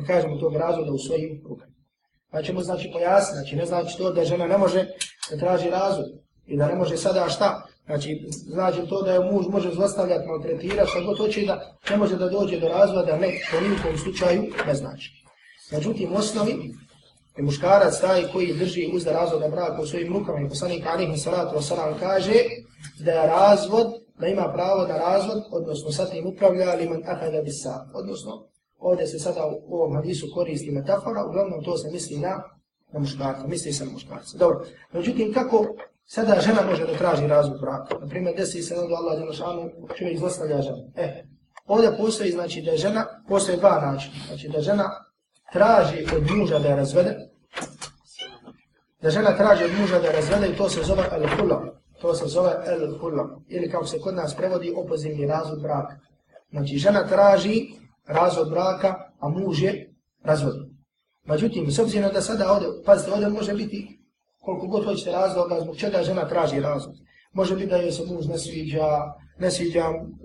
ne 0.00 0.06
kažemo 0.06 0.36
tog 0.36 0.56
razvoda 0.56 0.92
u 0.92 0.98
svojim 0.98 1.42
rukama. 1.48 1.72
Pa 2.30 2.42
ćemo 2.42 2.60
znači 2.60 2.90
pojasniti, 2.92 3.38
znači 3.38 3.56
ne 3.56 3.66
znači 3.66 3.98
to 3.98 4.12
da 4.12 4.24
žena 4.24 4.46
ne 4.46 4.58
može 4.58 4.86
da 5.30 5.36
traži 5.38 5.70
razvod 5.70 6.06
i 6.46 6.56
da 6.56 6.68
ne 6.68 6.74
može 6.74 6.96
sada 6.96 7.28
šta. 7.28 7.62
Znači, 7.86 8.26
znači 8.46 8.86
to 8.88 9.02
da 9.02 9.12
je 9.12 9.32
muž 9.32 9.46
može 9.48 9.70
zlostavljati, 9.74 10.26
maltretirati, 10.26 10.90
šta 10.90 11.00
god 11.00 11.18
hoće 11.18 11.46
da 11.46 11.76
ne 11.90 11.96
može 11.96 12.16
da 12.16 12.28
dođe 12.28 12.60
do 12.60 12.68
razvoda, 12.68 13.16
ne, 13.16 13.30
to 13.50 13.60
nijekom 13.60 13.98
slučaju 13.98 14.42
ne 14.66 14.74
znači. 14.74 15.24
Međutim, 15.72 16.12
osnovi 16.12 16.74
je 17.36 17.42
muškarac 17.42 18.00
taj 18.00 18.22
koji 18.32 18.54
drži 18.54 18.90
uzda 18.94 19.12
razvoda 19.12 19.48
braka 19.48 19.82
u 19.82 19.86
svojim 19.86 20.12
rukama 20.12 20.40
i 20.40 20.48
poslanik 20.48 20.86
Alihi 20.86 21.16
Salatu 21.16 21.56
Wasalam 21.56 21.94
kaže 22.00 22.34
da 23.04 23.12
je 23.12 23.26
razvod, 23.26 23.86
da 24.20 24.26
ima 24.26 24.52
pravo 24.54 24.86
na 24.86 24.98
razvod, 24.98 25.42
odnosno 25.50 25.92
sa 25.92 26.06
tim 26.06 26.26
upravlja 26.26 26.74
liman 26.74 27.02
ahada 27.06 27.42
bisa, 27.42 27.86
odnosno 27.94 28.48
ovdje 28.78 29.06
se 29.06 29.18
sada 29.18 29.46
u 29.66 29.74
ovom 29.74 29.94
hadisu 29.94 30.26
koristi 30.34 30.70
metafora, 30.70 31.24
uglavnom 31.24 31.64
to 31.64 31.76
se 31.76 31.90
misli 31.90 32.16
na, 32.16 32.42
na 32.92 33.00
muškarca, 33.00 33.46
misli 33.46 33.72
se 33.72 33.84
na 33.84 33.92
muškarca. 33.92 34.38
Dobro, 34.38 34.64
međutim, 34.92 35.32
kako 35.32 35.66
sada 36.04 36.40
žena 36.40 36.62
može 36.70 36.86
da 36.86 36.98
traži 36.98 37.26
razvod 37.26 37.60
braka? 37.60 37.98
Naprimjer, 38.00 38.36
desi 38.36 38.62
se 38.62 38.74
onda 38.78 38.94
Allah 38.94 39.18
Đelešanu, 39.18 39.70
čovjek 39.98 40.14
izlostavlja 40.14 40.62
žena. 40.62 40.82
E, 40.96 41.24
ovdje 41.66 41.96
postoji, 41.96 42.30
znači, 42.30 42.62
da 42.62 42.76
žena, 42.76 43.06
postoje 43.28 43.58
dva 43.58 43.80
načina, 43.80 44.14
znači 44.28 44.48
da 44.48 44.60
žena 44.60 44.90
traži 45.52 46.06
od 46.16 46.36
muža 46.36 46.58
da 46.58 46.68
je 46.68 46.76
razvede, 46.76 47.16
da 49.02 49.10
žena 49.10 49.36
traži 49.36 49.64
od 49.64 49.70
muža 49.80 49.98
da 49.98 50.06
je 50.06 50.12
razvede 50.12 50.48
i 50.48 50.56
to 50.56 50.68
se 50.68 50.82
zove 50.82 51.04
el-hula, 51.12 51.74
to 52.00 52.14
se 52.14 52.26
zove 52.26 52.50
el-hula, 52.66 53.40
ili 53.48 53.70
kao 53.70 53.86
se 53.86 54.00
kod 54.00 54.14
nas 54.14 54.34
prevodi 54.36 54.72
opozivni 54.76 55.26
razvod 55.26 55.62
braka. 55.62 55.96
Znači, 56.50 56.76
žena 56.76 57.06
traži 57.06 57.66
razvod 58.08 58.50
braka, 58.50 58.94
a 59.18 59.28
muž 59.28 59.62
je 59.62 59.94
razvod. 60.22 60.54
Međutim, 61.24 61.70
s 61.70 61.78
obzirom 61.78 62.12
da 62.12 62.22
sada 62.22 62.52
ovdje, 62.52 62.68
pazite, 62.84 63.12
ovdje 63.12 63.28
može 63.28 63.54
biti 63.54 63.98
koliko 64.40 64.66
god 64.66 64.84
hoćete 64.84 65.12
razloga, 65.12 65.60
zbog 65.60 65.76
čega 65.76 66.02
žena 66.02 66.28
traži 66.28 66.60
razvod. 66.60 66.94
Može 67.32 67.54
biti 67.54 67.70
da 67.70 67.76
joj 67.76 67.92
se 67.92 68.02
muž 68.06 68.26
ne 68.26 68.38
sviđa, 68.38 68.88
ne 69.38 69.50
sviđa 69.50 69.84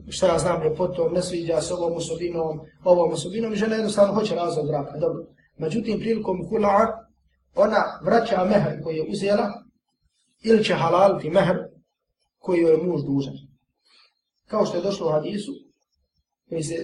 šta 0.10 0.28
ja 0.28 0.40
znam 0.40 0.64
ljepotom, 0.64 1.14
ne 1.14 1.22
sviđa 1.22 1.62
s 1.62 1.72
ovom 1.72 1.94
osobinom, 1.94 2.60
ovom 2.84 3.12
osobinom 3.12 3.54
i 3.54 3.56
žena 3.56 3.76
jednostavno 3.76 4.14
hoće 4.14 4.36
razvod 4.36 4.68
braka. 4.68 4.98
Dobro. 4.98 5.24
Međutim, 5.58 6.00
prilikom 6.00 6.38
hula'a, 6.50 6.88
ona 7.56 7.84
vraća 8.04 8.46
mehr 8.46 8.84
koji 8.84 8.96
je 8.96 9.08
uzela 9.10 9.64
ili 10.44 10.64
će 10.64 10.74
halaliti 10.74 11.30
mehr 11.30 11.58
koji 12.40 12.62
je 12.62 12.78
muž 12.78 13.02
dužan. 13.02 13.34
Kao 14.48 14.66
što 14.66 14.78
je 14.78 14.84
došlo 14.84 15.08
u 15.08 15.12
hadisu, 15.12 15.52
koji 16.50 16.64
se 16.64 16.76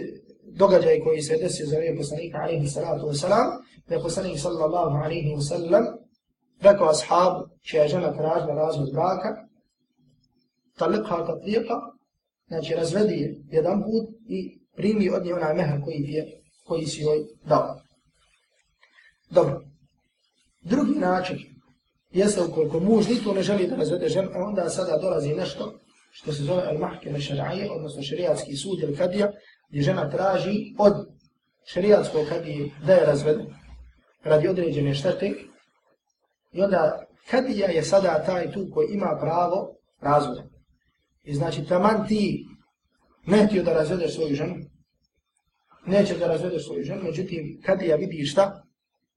događaj 0.44 1.00
koji 1.00 1.22
se 1.22 1.38
desio 1.38 1.66
za 1.66 1.78
vrijeme 1.78 1.98
poslanika 1.98 2.38
alaihi 2.38 2.68
salatu 2.68 3.06
wa 3.06 3.13
salam, 3.13 3.48
da 3.88 3.96
je 3.96 4.01
poslanik 4.01 4.39
sallallahu 4.39 4.96
alaihi 5.04 5.36
wa 5.36 5.42
sallam 5.42 5.86
rekao 6.62 6.89
ashabu 6.89 7.48
čija 7.62 7.88
žena 7.88 8.13
tražila 8.13 8.54
razvod 8.54 8.92
braka, 8.94 9.36
talikha 10.78 11.16
tatliqa, 11.16 11.80
znači 12.48 12.74
razvedi 12.74 13.13
je 13.13 13.36
jedan 13.51 13.84
put 13.84 14.10
i 14.28 14.60
primi 14.75 15.10
od 15.10 15.25
nje 15.25 15.34
onaj 15.34 15.54
mehar 15.54 15.82
koji, 15.84 16.06
je, 16.08 16.42
koji 16.66 16.86
si 16.86 17.01
joj 17.01 17.18
dao. 17.46 17.80
Dobro. 19.30 19.62
Drugi 20.62 21.00
način 21.00 21.38
jeste 22.12 22.42
ukoliko 22.42 22.80
muž 22.80 23.08
ni 23.08 23.34
ne 23.36 23.44
želi 23.44 23.68
da 23.68 23.75
razvede 23.75 24.10
ženu, 24.10 24.30
onda 24.36 24.70
sada 24.70 24.98
dolazi 24.98 25.36
nešto 25.36 25.80
što 26.12 26.34
se 26.34 26.44
zove 26.44 26.62
al-mahke 26.62 27.12
na 27.12 27.20
šaraje, 27.20 27.72
odnosno 27.72 28.01
šarijatski 28.01 28.56
sud 28.56 28.80
ili 28.80 28.96
kadija, 28.96 29.32
gdje 29.69 29.81
žena 29.81 30.09
traži 30.09 30.75
od 30.77 30.93
šarijatskog 31.65 32.25
kadije 32.29 32.69
da 32.85 32.93
je 32.93 33.05
razvede 33.05 33.43
radi 34.23 34.47
određene 34.47 34.93
štete 34.93 35.33
i 36.51 36.61
onda 36.61 37.05
kadija 37.29 37.69
je 37.69 37.83
sada 37.83 38.23
taj 38.25 38.51
tu 38.51 38.67
koji 38.73 38.88
ima 38.93 39.17
pravo 39.21 39.75
razvoda. 40.01 40.43
I 41.23 41.33
znači 41.33 41.65
taman 41.65 42.07
ti 42.07 42.45
ne 43.25 43.47
htio 43.47 43.63
da 43.63 43.73
razvedeš 43.73 44.15
svoju 44.15 44.35
ženu, 44.35 44.55
neće 45.85 46.17
da 46.17 46.27
razvedeš 46.27 46.65
svoju 46.65 46.83
ženu, 46.83 47.03
međutim 47.03 47.61
kadija 47.65 47.95
vidi 47.95 48.25
šta? 48.25 48.63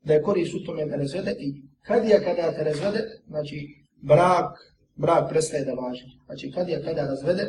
Da 0.04 0.12
je 0.12 0.22
korist 0.22 0.54
u 0.54 0.64
tome 0.64 0.86
da 0.86 0.96
razvede 0.96 1.34
i 1.38 1.62
kadija 1.82 2.20
kada 2.24 2.52
te 2.52 2.64
razvede, 2.64 2.98
znači 3.26 3.68
brak, 4.02 4.58
brak 4.96 5.30
prestaje 5.30 5.64
da 5.64 5.72
važi. 5.72 6.04
Znači 6.26 6.52
kadija 6.52 6.82
kada 6.84 7.06
razvede, 7.06 7.48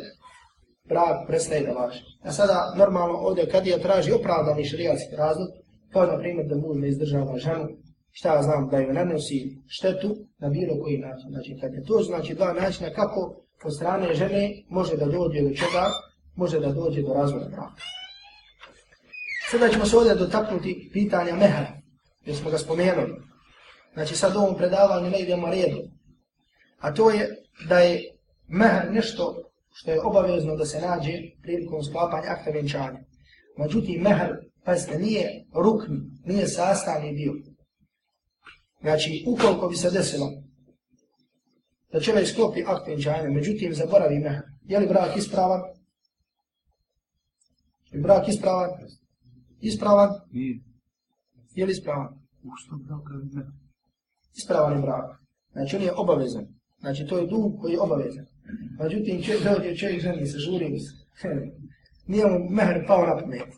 brak 0.88 1.26
prestaje 1.26 1.66
da 1.66 1.72
važi. 1.72 2.00
A 2.22 2.32
sada 2.32 2.74
normalno 2.76 3.18
ovdje 3.18 3.48
kad 3.48 3.66
je 3.66 3.82
traži 3.82 4.12
opravdani 4.12 4.64
šariatski 4.64 5.16
razlog, 5.16 5.48
kao 5.92 6.06
na 6.06 6.18
primjer 6.18 6.46
da 6.46 6.56
muž 6.56 6.76
ne 6.76 6.88
izdržava 6.88 7.38
ženu, 7.38 7.68
šta 8.10 8.34
ja 8.34 8.42
znam 8.42 8.68
da 8.70 8.78
ju 8.78 8.92
nanosi 8.92 9.62
štetu 9.68 10.16
na 10.38 10.48
bilo 10.48 10.82
koji 10.82 10.98
način. 10.98 11.30
Znači 11.30 11.58
kad 11.60 11.74
je 11.74 11.84
to 11.84 12.02
znači 12.02 12.34
dva 12.34 12.52
načina 12.52 12.90
kako 12.90 13.44
po 13.62 13.70
strane 13.70 14.14
žene 14.14 14.62
može 14.68 14.96
da 14.96 15.06
dođe 15.06 15.42
do 15.42 15.48
čega, 15.48 15.90
može 16.36 16.60
da 16.60 16.72
dođe 16.72 17.02
do 17.02 17.14
razvoja 17.14 17.48
braka. 17.48 17.82
Sada 19.50 19.68
ćemo 19.68 19.84
se 19.86 19.96
ovdje 19.96 20.14
dotaknuti 20.14 20.90
pitanja 20.92 21.34
mehra, 21.34 21.72
jer 22.24 22.36
smo 22.36 22.50
ga 22.50 22.58
spomenuli. 22.58 23.14
Znači 23.94 24.16
sad 24.16 24.36
u 24.36 24.38
ovom 24.38 24.56
predavanju 24.56 25.10
ne 25.10 25.20
idemo 25.20 25.50
redu. 25.50 25.82
A 26.78 26.94
to 26.94 27.10
je 27.10 27.28
da 27.68 27.78
je 27.78 28.00
mehr 28.48 28.92
nešto 28.92 29.44
što 29.76 29.90
je 29.90 30.02
obavezno 30.02 30.56
da 30.56 30.64
se 30.64 30.80
nađe 30.80 31.12
prilikom 31.42 31.82
sklapanja 31.82 32.28
akta 32.28 32.50
vjenčanja. 32.50 33.00
Međutim, 33.58 34.02
mehar, 34.02 34.30
pazite, 34.64 34.98
nije 34.98 35.44
rukni, 35.54 35.98
nije 36.24 36.46
sastavni 36.46 37.14
dio. 37.14 37.32
Znači, 38.80 39.24
ukoliko 39.26 39.68
bi 39.68 39.76
se 39.76 39.90
desilo 39.90 40.30
da 41.92 42.00
čovjek 42.00 42.28
sklopi 42.28 42.64
akt 42.66 42.86
vjenčanja, 42.86 43.30
međutim, 43.30 43.74
zaboravi 43.74 44.18
mehar, 44.18 44.42
je 44.62 44.78
li 44.78 44.86
brak 44.86 45.16
ispravan? 45.16 45.60
Je 47.92 48.00
brak 48.00 48.28
ispravan? 48.28 48.70
Ispravan? 49.60 50.10
Je 51.54 51.66
li 51.66 51.72
ispravan? 51.72 52.08
Ispravan 54.36 54.76
je 54.76 54.82
brak. 54.82 55.04
Znači, 55.52 55.76
on 55.76 55.82
je 55.82 55.92
obavezan. 55.96 56.46
Znači, 56.80 57.06
to 57.06 57.18
je 57.18 57.26
dug 57.26 57.60
koji 57.60 57.72
je 57.72 57.80
obavezan. 57.80 58.33
Međutim, 58.78 59.22
če, 59.22 59.38
dođe 59.44 59.76
čovjek 59.76 60.00
ženi 60.00 60.26
se, 60.26 60.38
žuri 60.38 60.78
se. 60.78 61.28
Nije 62.06 62.26
mu 62.26 62.50
mehr 62.50 62.84
pao 62.86 63.06
na 63.06 63.16
pamet. 63.18 63.48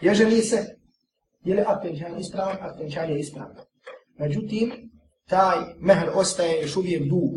Je 0.00 0.14
ženi 0.14 0.40
se, 0.40 0.56
je 1.44 1.54
li 1.54 1.62
aktenčan 1.66 2.18
ispravan, 2.20 2.56
aktenčan 2.60 3.10
je 3.10 3.20
ispravan. 3.20 3.56
Međutim, 4.18 4.72
taj 5.28 5.56
mehr 5.78 6.10
ostaje 6.14 6.62
još 6.62 6.76
uvijek 6.76 7.02
dug. 7.02 7.30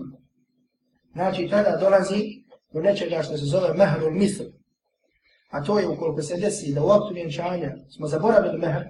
Znači, 1.14 1.48
tada 1.50 1.78
dolazi 1.78 2.44
do 2.74 2.82
nečega 2.82 3.24
što 3.24 3.38
se 3.38 3.46
zove 3.46 3.74
mehrul 3.74 4.12
misl. 4.12 4.44
A 5.50 5.64
to 5.64 5.80
je 5.80 5.88
ukoliko 5.88 6.22
se 6.22 6.38
desi 6.38 6.74
da 6.74 6.84
u 6.84 6.90
aktu 6.90 7.14
vjenčanja 7.14 7.72
smo 7.96 8.08
zaboravili 8.08 8.58
mehr, 8.58 8.84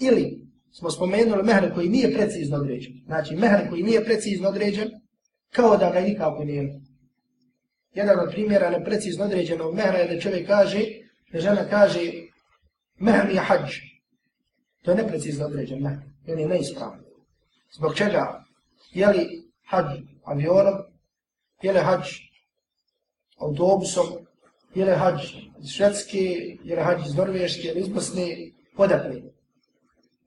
ili 0.00 0.46
smo 0.72 0.90
spomenuli 0.90 1.42
mehr 1.42 1.74
koji 1.74 1.88
nije 1.88 2.14
precizno 2.14 2.56
određen. 2.56 2.92
Znači, 3.06 3.36
mehr 3.36 3.68
koji 3.70 3.82
nije 3.82 4.04
precizno 4.04 4.48
određen, 4.48 4.90
kao 5.52 5.76
da 5.76 5.90
ga 5.90 6.00
nikako 6.00 6.44
nije. 6.44 6.80
Jedan 7.94 8.20
od 8.20 8.30
primjera 8.30 8.70
neprecizno 8.70 9.24
određenog 9.24 9.74
mehra 9.74 9.98
je 9.98 10.14
da 10.14 10.20
čovjek 10.20 10.46
kaže, 10.46 10.80
da 11.32 11.40
žena 11.40 11.68
kaže, 11.70 12.00
mehr 12.98 13.30
je 13.30 13.40
hađ. 13.40 13.76
To 14.82 14.90
je 14.90 14.96
neprecizno 14.96 15.46
određen 15.46 15.82
mehr, 15.82 15.96
jer 16.26 16.38
je. 16.38 16.48
Zbog 17.76 17.94
čega? 17.94 18.44
Je 18.92 19.06
li 19.06 19.42
hađ 19.66 19.86
avionom, 20.24 20.74
je 21.62 21.72
li 21.72 21.80
hađ 21.80 22.06
autobusom, 23.38 24.06
je 24.74 24.84
li 24.84 24.92
hađ 24.92 25.20
iz 25.62 25.70
Švedske, 25.70 26.18
je 26.64 26.76
li 26.76 26.82
hađ 26.82 27.06
iz 27.06 27.14
Norveške, 27.14 27.68
ili 27.68 27.80
iz 27.80 27.88
Bosne, 27.88 28.26
odakle. 28.76 29.22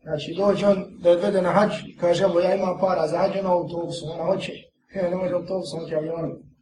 Znači, 0.02 0.34
dođe 0.38 0.68
on 0.68 0.98
da 1.00 1.12
odvede 1.12 1.42
na 1.42 1.52
hađ, 1.52 1.72
kaže, 2.00 2.24
evo, 2.24 2.40
ja 2.40 2.56
imam 2.56 2.80
para 2.80 3.08
za 3.08 3.18
hađ, 3.18 3.38
ono 3.40 3.50
autobusom, 3.50 4.10
ona 4.10 4.24
hoće, 4.24 4.54
Ja 4.96 5.10
ne 5.10 5.16
može 5.16 5.34
autobus, 5.34 5.72
hoće 5.72 5.96
avionom. 5.96 6.53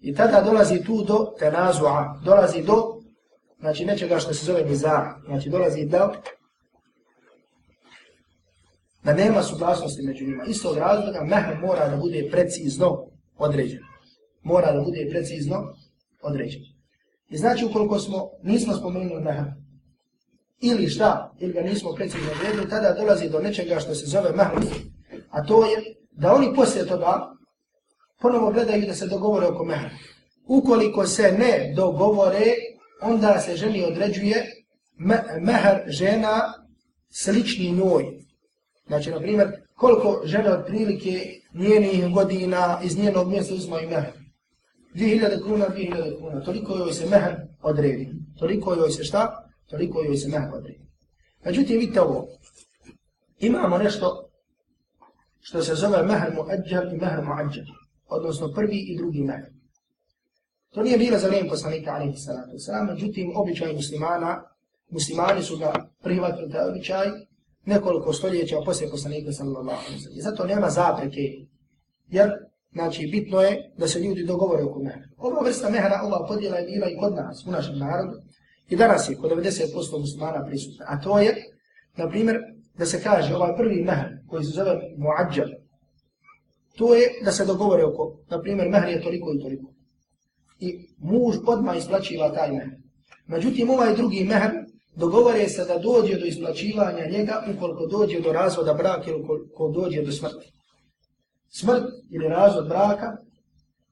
I 0.00 0.14
tada 0.14 0.40
dolazi 0.42 0.84
tu 0.84 1.02
do 1.02 1.34
tenazua, 1.38 2.20
dolazi 2.24 2.62
do, 2.62 3.00
znači 3.60 3.84
nečega 3.84 4.18
što 4.18 4.34
se 4.34 4.44
zove 4.44 4.64
nizar, 4.64 5.04
znači 5.26 5.50
dolazi 5.50 5.84
do, 5.84 6.12
da 9.04 9.14
nema 9.14 9.42
suglasnosti 9.42 10.02
među 10.02 10.24
njima. 10.24 10.44
Isto 10.44 10.70
od 10.70 10.76
razloga, 10.76 11.24
mehr 11.24 11.58
mora 11.60 11.88
da 11.88 11.96
bude 11.96 12.28
precizno 12.30 13.06
određen. 13.38 13.80
Mora 14.42 14.72
da 14.72 14.80
bude 14.80 15.06
precizno 15.10 15.74
određen. 16.22 16.62
I 17.28 17.36
znači 17.36 17.64
ukoliko 17.64 17.98
smo, 17.98 18.30
nismo 18.42 18.74
spomenuli 18.74 19.22
mehr, 19.22 19.44
ili 20.60 20.88
šta, 20.88 21.34
ili 21.38 21.52
ga 21.52 21.60
nismo 21.60 21.92
precizno 21.92 22.28
odredili, 22.38 22.68
tada 22.68 22.92
dolazi 22.92 23.30
do 23.30 23.38
nečega 23.40 23.80
što 23.80 23.94
se 23.94 24.06
zove 24.06 24.32
mehr, 24.32 24.48
a 25.30 25.46
to 25.46 25.64
je 25.66 25.76
da 26.10 26.34
oni 26.34 26.54
poslije 26.54 26.86
toga 26.86 27.36
ponovo 28.20 28.52
gledaju 28.52 28.86
da 28.86 28.94
se 28.94 29.06
dogovore 29.06 29.46
oko 29.46 29.64
mehra. 29.64 29.90
ukoliko 30.46 31.06
se 31.06 31.32
ne 31.32 31.72
dogovore, 31.76 32.44
onda 33.02 33.40
se 33.40 33.56
ženi 33.56 33.84
određuje 33.84 34.46
mehar 35.40 35.82
žena 35.86 36.52
slični 37.10 37.72
njoj. 37.72 38.04
Znači, 38.86 39.10
na 39.10 39.18
primjer, 39.18 39.48
koliko 39.74 40.22
žene 40.24 40.50
od 40.50 40.66
prilike 40.66 41.40
njenih 41.54 42.14
godina 42.14 42.80
iz 42.84 42.98
njenog 42.98 43.28
mjesta 43.28 43.54
uzmaju 43.54 43.88
mehar. 43.88 44.12
2000 44.94 45.42
kuna, 45.42 45.66
2000 45.68 46.20
kuna. 46.20 46.44
Toliko 46.44 46.76
joj 46.76 46.92
se 46.92 47.06
mehar 47.06 47.36
odredi. 47.62 48.08
Toliko 48.38 48.74
joj 48.74 48.90
se 48.90 49.04
šta? 49.04 49.48
Toliko 49.70 50.02
joj 50.02 50.16
se 50.16 50.28
mehar 50.28 50.54
odredi. 50.54 50.86
Međutim, 51.44 51.78
vidite 51.78 52.00
ovo. 52.00 52.26
Imamo 53.38 53.78
nešto 53.78 54.28
što 55.40 55.62
se 55.62 55.74
zove 55.74 56.02
mehar 56.02 56.34
muadjar 56.34 56.94
i 56.94 56.96
mehar 56.96 57.24
muadjar. 57.24 57.66
Odnosno 58.08 58.52
prvi 58.52 58.78
i 58.78 58.96
drugi 58.96 59.20
mehar. 59.20 59.50
To 60.74 60.82
nije 60.82 60.98
bilo 60.98 61.18
za 61.18 61.26
vrijeme 61.26 61.48
poslanika 61.48 61.90
alaihi 61.90 62.16
salatu 62.16 62.50
wasalam, 62.56 62.92
međutim, 62.92 63.32
običaj 63.36 63.72
muslimana, 63.72 64.42
muslimani 64.90 65.42
su 65.42 65.56
ga 65.56 65.72
prihvatili 66.02 66.50
taj 66.50 66.68
običaj 66.68 67.06
nekoliko 67.64 68.12
stoljeća 68.12 68.56
poslije 68.64 68.90
poslanika 68.90 69.32
sallallahu 69.32 69.80
alaihi 69.86 70.00
sallam. 70.00 70.20
Zato 70.20 70.46
nema 70.46 70.70
zapreke, 70.70 71.20
jer 72.08 72.30
znači, 72.72 73.06
bitno 73.06 73.40
je 73.40 73.72
da 73.78 73.88
se 73.88 74.00
ljudi 74.00 74.24
dogovore 74.24 74.62
oko 74.62 74.78
mehra. 74.78 75.08
Ova 75.16 75.42
vrsta 75.42 75.70
mehra, 75.70 76.00
ova 76.04 76.26
podjela 76.26 76.56
je 76.56 76.66
bila 76.66 76.90
i 76.90 76.96
kod 76.96 77.14
nas, 77.14 77.46
u 77.46 77.50
našem 77.50 77.78
narodu, 77.78 78.16
i 78.68 78.76
danas 78.76 79.10
je 79.10 79.16
kod 79.16 79.30
90% 79.30 80.00
muslimana 80.00 80.44
prisutna. 80.46 80.84
A 80.88 81.00
to 81.00 81.18
je, 81.18 81.34
na 81.96 82.08
primjer, 82.08 82.36
da 82.78 82.86
se 82.86 83.02
kaže 83.02 83.34
ovaj 83.34 83.56
prvi 83.56 83.82
mehr 83.82 84.06
koji 84.28 84.44
se 84.44 84.50
zove 84.50 84.80
muadžar, 84.96 85.48
to 86.76 86.94
je 86.94 87.08
da 87.24 87.32
se 87.32 87.44
dogovore 87.44 87.84
oko, 87.84 88.18
na 88.30 88.42
primjer, 88.42 88.68
mehr 88.68 88.88
je 88.88 89.02
toliko 89.02 89.32
i 89.34 89.42
toliko 89.42 89.76
i 90.60 90.88
muž 90.98 91.36
odmah 91.46 91.76
isplaćiva 91.76 92.32
taj 92.32 92.52
mehr. 92.52 92.68
Međutim, 93.26 93.70
ovaj 93.70 93.96
drugi 93.96 94.24
mehr 94.24 94.50
dogovore 94.94 95.48
se 95.48 95.64
da 95.64 95.78
dođe 95.78 96.18
do 96.18 96.26
isplaćivanja 96.26 97.06
njega 97.10 97.42
ukoliko 97.56 97.86
dođe 97.86 98.20
do 98.20 98.32
razvoda 98.32 98.74
braka 98.74 99.10
ili 99.10 99.22
ukoliko 99.22 99.68
dođe 99.68 100.02
do 100.02 100.12
smrti. 100.12 100.52
Smrt 101.48 101.84
ili 102.10 102.28
razvod 102.28 102.68
braka, 102.68 103.16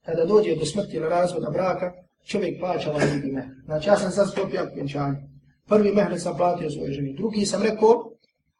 kada 0.04 0.24
dođe 0.24 0.56
do 0.56 0.64
smrti 0.64 0.96
ili 0.96 1.08
razvoda 1.08 1.50
braka, 1.50 1.92
čovjek 2.26 2.60
plaća 2.60 2.90
ovaj 2.90 3.10
drugi 3.10 3.32
mehr. 3.32 3.46
Znači, 3.64 3.88
ja 3.88 3.96
sam 3.96 4.10
sad 4.10 4.30
stopio 4.30 4.68
vjenčanje. 4.74 5.16
Prvi 5.68 5.92
mehr 5.92 6.20
sam 6.20 6.36
platio 6.36 6.70
svoje 6.70 6.92
ženi. 6.92 7.14
Drugi 7.16 7.46
sam 7.46 7.62
rekao, 7.62 8.10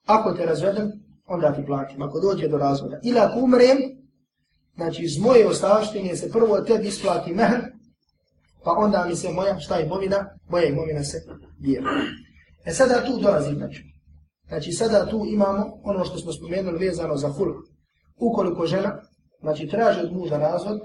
ako 0.07 0.33
te 0.33 0.47
razvedem, 0.47 0.93
onda 1.27 1.53
ti 1.53 1.67
platim. 1.67 2.03
Ako 2.03 2.21
dođe 2.21 2.49
do 2.49 2.59
razvoda. 2.59 3.01
Ili 3.05 3.19
ako 3.19 3.39
umrem, 3.39 3.79
znači 4.77 5.03
iz 5.03 5.19
moje 5.19 5.47
ostavštine 5.49 6.17
se 6.17 6.31
prvo 6.33 6.61
tebi 6.61 6.89
isplati 6.89 7.35
mehr, 7.35 7.61
pa 8.65 8.71
onda 8.71 9.05
mi 9.09 9.17
se 9.17 9.33
moja, 9.33 9.61
šta 9.61 9.77
je 9.77 9.87
imovina, 9.87 10.27
moja 10.49 10.65
imovina 10.65 11.03
se 11.03 11.19
dijela. 11.59 11.91
E 12.65 12.73
sada 12.73 13.05
tu 13.07 13.19
dolazi, 13.19 13.55
znači. 13.55 13.95
Znači 14.49 14.73
sada 14.73 15.07
tu 15.07 15.25
imamo 15.29 15.81
ono 15.83 16.05
što 16.05 16.19
smo 16.19 16.33
spomenuli 16.33 16.87
vezano 16.87 17.17
za 17.17 17.29
hulk. 17.29 17.57
Ukoliko 18.17 18.67
žena, 18.67 19.01
znači 19.41 19.69
traži 19.69 20.01
od 20.01 20.13
muža 20.13 20.37
razvod, 20.39 20.81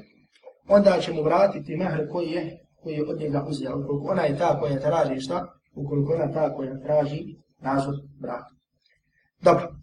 onda 0.68 1.00
će 1.02 1.14
mu 1.14 1.24
vratiti 1.24 1.78
mehr 1.78 2.10
koji 2.12 2.30
je, 2.30 2.60
koji 2.84 2.94
je 2.94 3.10
od 3.10 3.20
njega 3.20 3.46
uzela. 3.50 3.76
Ukoliko 3.76 4.08
ona 4.12 4.22
je 4.22 4.38
ta 4.38 4.60
koja 4.60 4.80
traži 4.80 5.22
šta, 5.22 5.48
ukoliko 5.76 6.14
ona 6.14 6.32
ta 6.32 6.56
koja 6.56 6.80
traži 6.80 7.36
razvod 7.62 7.96
braka. 8.20 8.50
Dobro. 9.42 9.76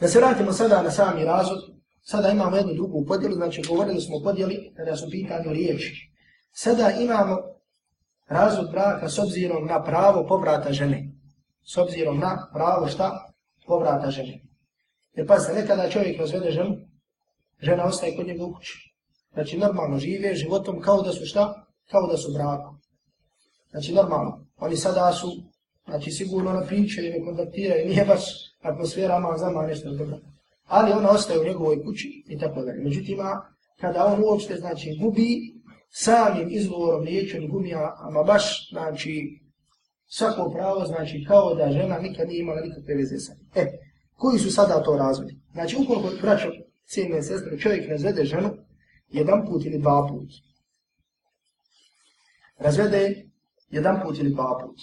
Da 0.00 0.08
se 0.08 0.18
vratimo 0.18 0.52
sada 0.52 0.82
na 0.82 0.90
sami 0.90 1.24
razvod, 1.24 1.58
sada 2.10 2.28
imamo 2.28 2.56
jednu 2.56 2.74
drugu 2.74 3.04
podjelu, 3.06 3.34
znači 3.34 3.62
govorili 3.68 4.00
smo 4.00 4.16
o 4.16 4.22
podjeli 4.22 4.72
kada 4.76 4.96
su 4.96 5.10
pitanju 5.10 5.52
riječi. 5.52 6.10
Sada 6.52 6.90
imamo 6.90 7.36
razvod 8.28 8.70
braka 8.70 9.08
s 9.08 9.18
obzirom 9.18 9.66
na 9.66 9.84
pravo 9.84 10.26
povrata 10.28 10.72
žene. 10.72 11.10
S 11.72 11.76
obzirom 11.76 12.18
na 12.18 12.50
pravo 12.54 12.88
šta? 12.88 13.32
Povrata 13.66 14.10
žene. 14.10 14.40
Jer 15.14 15.26
pa 15.26 15.38
se 15.38 15.54
nekada 15.54 15.90
čovjek 15.90 16.20
razvede 16.20 16.50
ženu, 16.50 16.76
žena 17.60 17.84
ostaje 17.84 18.16
kod 18.16 18.26
njega 18.26 18.44
u 18.44 18.54
kući. 18.54 18.94
Znači 19.32 19.58
normalno 19.58 19.98
žive 19.98 20.34
životom 20.34 20.80
kao 20.80 21.02
da 21.02 21.12
su 21.12 21.26
šta? 21.26 21.66
Kao 21.90 22.06
da 22.06 22.16
su 22.16 22.32
brakom. 22.34 22.80
Znači 23.70 23.94
normalno. 23.94 24.46
Oni 24.56 24.76
sada 24.76 25.12
su, 25.12 25.28
znači 25.86 26.10
sigurno 26.10 26.52
na 26.52 26.66
priče 26.66 27.06
i 27.06 27.10
ne 27.10 27.24
kontaktiraju, 27.24 27.88
nije 27.88 28.04
baš 28.04 28.22
atmosfera, 28.62 29.16
ama 29.16 29.36
zama 29.36 29.62
nešto 29.62 29.90
dobro. 29.90 30.18
Ali 30.68 30.92
ona 30.92 31.10
ostaje 31.10 31.40
u 31.40 31.44
njegovoj 31.44 31.82
kući 31.84 32.24
i 32.26 32.38
tako 32.38 32.62
dalje. 32.62 32.82
Međutim, 32.82 33.18
kada 33.80 34.04
on 34.04 34.24
uopšte, 34.24 34.56
znači, 34.56 34.98
gubi 35.00 35.58
samim 35.90 36.48
izgovorom 36.50 37.02
liječen 37.04 37.48
gubi, 37.48 37.74
ama 37.98 38.22
baš, 38.22 38.70
znači, 38.70 39.40
svako 40.06 40.50
pravo, 40.50 40.84
znači, 40.84 41.24
kao 41.28 41.54
da 41.54 41.72
žena 41.72 41.98
nikad 41.98 42.28
nije 42.28 42.40
imala 42.40 42.60
nikakve 42.60 42.94
veze 42.94 43.18
sa 43.18 43.32
njim. 43.34 43.48
E, 43.54 43.78
koji 44.14 44.38
su 44.38 44.52
sada 44.52 44.82
to 44.82 44.96
razvodi? 44.96 45.38
Znači, 45.52 45.76
ukoliko 45.76 46.10
braćo, 46.22 46.48
cijene 46.84 47.22
sestre, 47.22 47.58
čovjek 47.58 47.88
razvede 47.90 48.24
ženu, 48.24 48.50
jedan 49.08 49.46
put 49.46 49.64
ili 49.64 49.78
dva 49.78 50.06
put. 50.08 50.30
Razvede 52.58 53.28
jedan 53.70 54.00
put 54.02 54.18
ili 54.18 54.30
dva 54.30 54.58
put. 54.62 54.76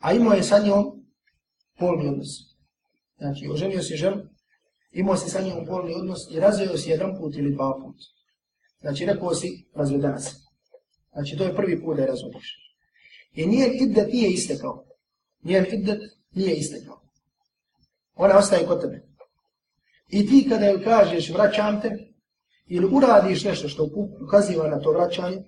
A 0.00 0.12
imao 0.12 0.32
je 0.34 0.42
sa 0.42 0.58
njom 0.58 0.84
polni 1.78 2.08
odnos. 2.08 2.28
Znači, 3.18 3.48
oženio 3.52 3.82
se 3.82 3.96
ženu, 3.96 4.16
imao 4.94 5.16
se 5.16 5.28
sa 5.30 5.40
njim 5.40 5.66
polni 5.66 5.94
odnos 5.94 6.30
i 6.30 6.40
razveo 6.40 6.76
se 6.76 6.90
jedan 6.90 7.16
put 7.18 7.36
ili 7.36 7.54
dva 7.54 7.80
put. 7.82 7.96
Znači, 8.80 9.06
rekao 9.06 9.34
si, 9.34 9.66
razvedena 9.74 10.18
se. 10.18 10.36
Znači, 11.12 11.36
to 11.36 11.44
je 11.44 11.56
prvi 11.56 11.82
put 11.82 11.96
da 11.96 12.02
je 12.02 12.08
razvodiš. 12.08 12.76
I 13.34 13.46
nijen 13.46 13.70
iddet 13.74 14.12
nije 14.12 14.30
istekao. 14.30 14.84
Nijen 15.42 15.66
iddet 15.72 16.00
nije 16.34 16.54
istekao. 16.54 17.00
Ona 18.14 18.38
ostaje 18.38 18.66
kod 18.66 18.80
tebe. 18.80 19.02
I 20.10 20.26
ti 20.26 20.46
kada 20.48 20.66
joj 20.66 20.84
kažeš 20.84 21.30
vraćam 21.30 21.80
te, 21.80 21.90
ili 22.66 22.88
uradiš 22.92 23.44
nešto 23.44 23.68
što 23.68 23.88
ukaziva 24.20 24.68
na 24.68 24.80
to 24.80 24.92
vraćanje, 24.92 25.42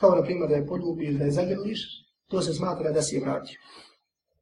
kao 0.00 0.14
na 0.14 0.22
primjer 0.22 0.48
da 0.48 0.54
je 0.54 0.66
poljubiš, 0.66 1.14
da 1.14 1.24
je 1.24 1.30
zagrliš, 1.30 1.80
to 2.28 2.42
se 2.42 2.54
smatra 2.54 2.92
da 2.92 3.02
si 3.02 3.14
je 3.14 3.20
vratio. 3.20 3.60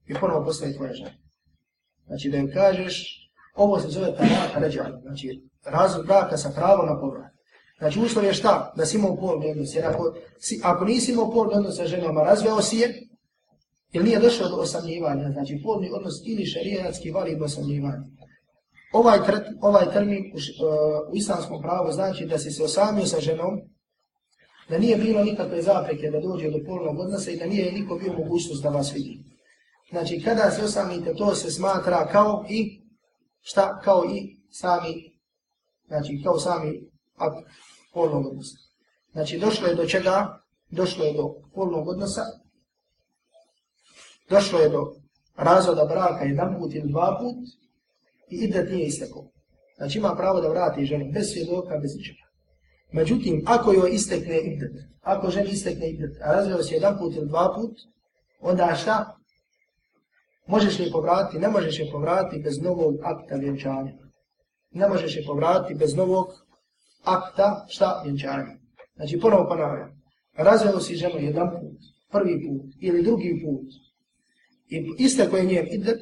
I 0.06 0.14
ponovo 0.14 0.44
postaje 0.44 0.76
tvoja 0.76 0.92
žena. 0.92 1.14
Znači 2.06 2.28
da 2.30 2.36
joj 2.36 2.52
kažeš, 2.52 3.21
ovo 3.54 3.80
se 3.80 3.88
zove 3.88 4.16
taraka 4.16 4.58
ređanja, 4.58 4.98
znači 5.02 5.42
razvod 5.64 6.06
braka 6.06 6.36
sa 6.36 6.50
pravom 6.50 6.86
na 6.86 7.00
povrat. 7.00 7.32
Znači 7.78 8.00
uslov 8.00 8.24
je 8.24 8.34
šta? 8.34 8.72
Da 8.76 8.86
si 8.86 8.96
imao 8.96 9.16
polni 9.16 9.50
odnos. 9.50 9.74
Jer 9.74 9.86
ako, 9.86 10.14
si, 10.38 10.60
ako 10.64 10.84
nisi 10.84 11.12
imao 11.12 11.30
polni 11.30 11.54
odnos 11.54 11.76
sa 11.76 11.86
ženama, 11.86 12.22
razveo 12.22 12.62
si 12.62 12.76
je, 12.76 13.08
ili 13.92 14.04
nije 14.04 14.18
došao 14.18 14.48
do 14.48 14.56
osamljivanja. 14.56 15.30
Znači 15.32 15.60
polni 15.64 15.90
odnos 15.92 16.14
ili 16.26 16.46
šarijatski 16.46 17.10
valid 17.10 17.42
osamljivanja. 17.42 18.02
Ovaj, 18.92 19.24
tret, 19.26 19.42
ovaj 19.60 19.92
termin 19.92 20.24
u, 20.34 20.36
uh, 20.36 21.12
u 21.12 21.16
islamskom 21.16 21.62
pravu 21.62 21.92
znači 21.92 22.26
da 22.26 22.38
si 22.38 22.50
se 22.50 22.64
osamio 22.64 23.06
sa 23.06 23.20
ženom, 23.20 23.60
da 24.68 24.78
nije 24.78 24.96
bilo 24.96 25.24
nikakve 25.24 25.62
zapreke 25.62 26.10
da 26.10 26.20
dođe 26.20 26.50
do 26.50 26.58
polnog 26.66 26.98
odnosa 26.98 27.30
i 27.30 27.36
da 27.36 27.46
nije 27.46 27.72
niko 27.72 27.96
bio 27.96 28.12
mogućnost 28.12 28.62
da 28.62 28.68
vas 28.68 28.94
vidi. 28.94 29.24
Znači 29.90 30.22
kada 30.24 30.50
se 30.50 30.64
osamite, 30.64 31.14
to 31.14 31.34
se 31.34 31.50
smatra 31.50 32.08
kao 32.12 32.44
i 32.48 32.81
šta? 33.42 33.80
Kao 33.84 34.04
i 34.04 34.36
sami, 34.50 35.18
znači 35.86 36.20
kao 36.24 36.38
sami 36.38 36.90
akt 37.16 37.36
polnog 37.94 38.26
odnosa. 38.26 38.56
Znači, 39.12 39.38
došlo 39.38 39.68
je 39.68 39.74
do 39.74 39.86
čega? 39.86 40.38
Došlo 40.70 41.04
je 41.04 41.12
do 41.12 41.34
polnog 41.54 41.88
odnosa. 41.88 42.22
Došlo 44.30 44.58
je 44.58 44.68
do 44.68 44.94
razvoda 45.36 45.84
braka 45.84 46.24
jedan 46.24 46.56
put 46.58 46.74
ili 46.74 46.90
dva 46.90 47.18
put 47.20 47.36
i 48.30 48.36
idet 48.36 48.70
nije 48.70 48.86
istekao. 48.86 49.24
Znači, 49.76 49.98
ima 49.98 50.14
pravo 50.16 50.40
da 50.40 50.48
vrati 50.48 50.84
ženu 50.84 51.12
bez 51.12 51.26
svjedoka, 51.32 51.78
bez 51.78 51.96
ničega. 51.96 52.22
Međutim, 52.92 53.42
ako 53.46 53.72
joj 53.72 53.90
istekne 53.92 54.40
idet, 54.40 54.72
ako 55.02 55.30
ženi 55.30 55.50
istekne 55.50 55.90
idet, 55.90 56.16
a 56.22 56.32
razvio 56.32 56.62
se 56.62 56.74
jedan 56.74 56.98
put 56.98 57.16
ili 57.16 57.28
dva 57.28 57.52
put, 57.56 57.76
onda 58.40 58.74
šta? 58.74 59.16
Možeš 60.46 60.78
li 60.78 60.90
povratiti? 60.92 61.38
Ne 61.38 61.48
možeš 61.48 61.78
je 61.80 61.90
povratiti 61.92 62.42
bez 62.42 62.62
novog 62.62 62.94
akta 63.02 63.34
vjenčanja. 63.34 63.92
Ne 64.70 64.88
možeš 64.88 65.16
je 65.16 65.24
povratiti 65.26 65.78
bez 65.78 65.96
novog 65.96 66.26
akta 67.04 67.66
šta 67.68 68.02
vjenčanja. 68.04 68.56
Znači 68.96 69.20
ponovo 69.20 69.48
ponavljam, 69.48 70.02
razveo 70.36 70.80
si 70.80 70.96
ženu 70.96 71.18
jedan 71.18 71.50
put, 71.50 71.78
prvi 72.10 72.46
put 72.46 72.70
ili 72.80 73.02
drugi 73.02 73.42
put 73.44 73.66
i 74.68 75.04
iste 75.04 75.30
koje 75.30 75.44
nje 75.44 75.68
idet, 75.70 76.00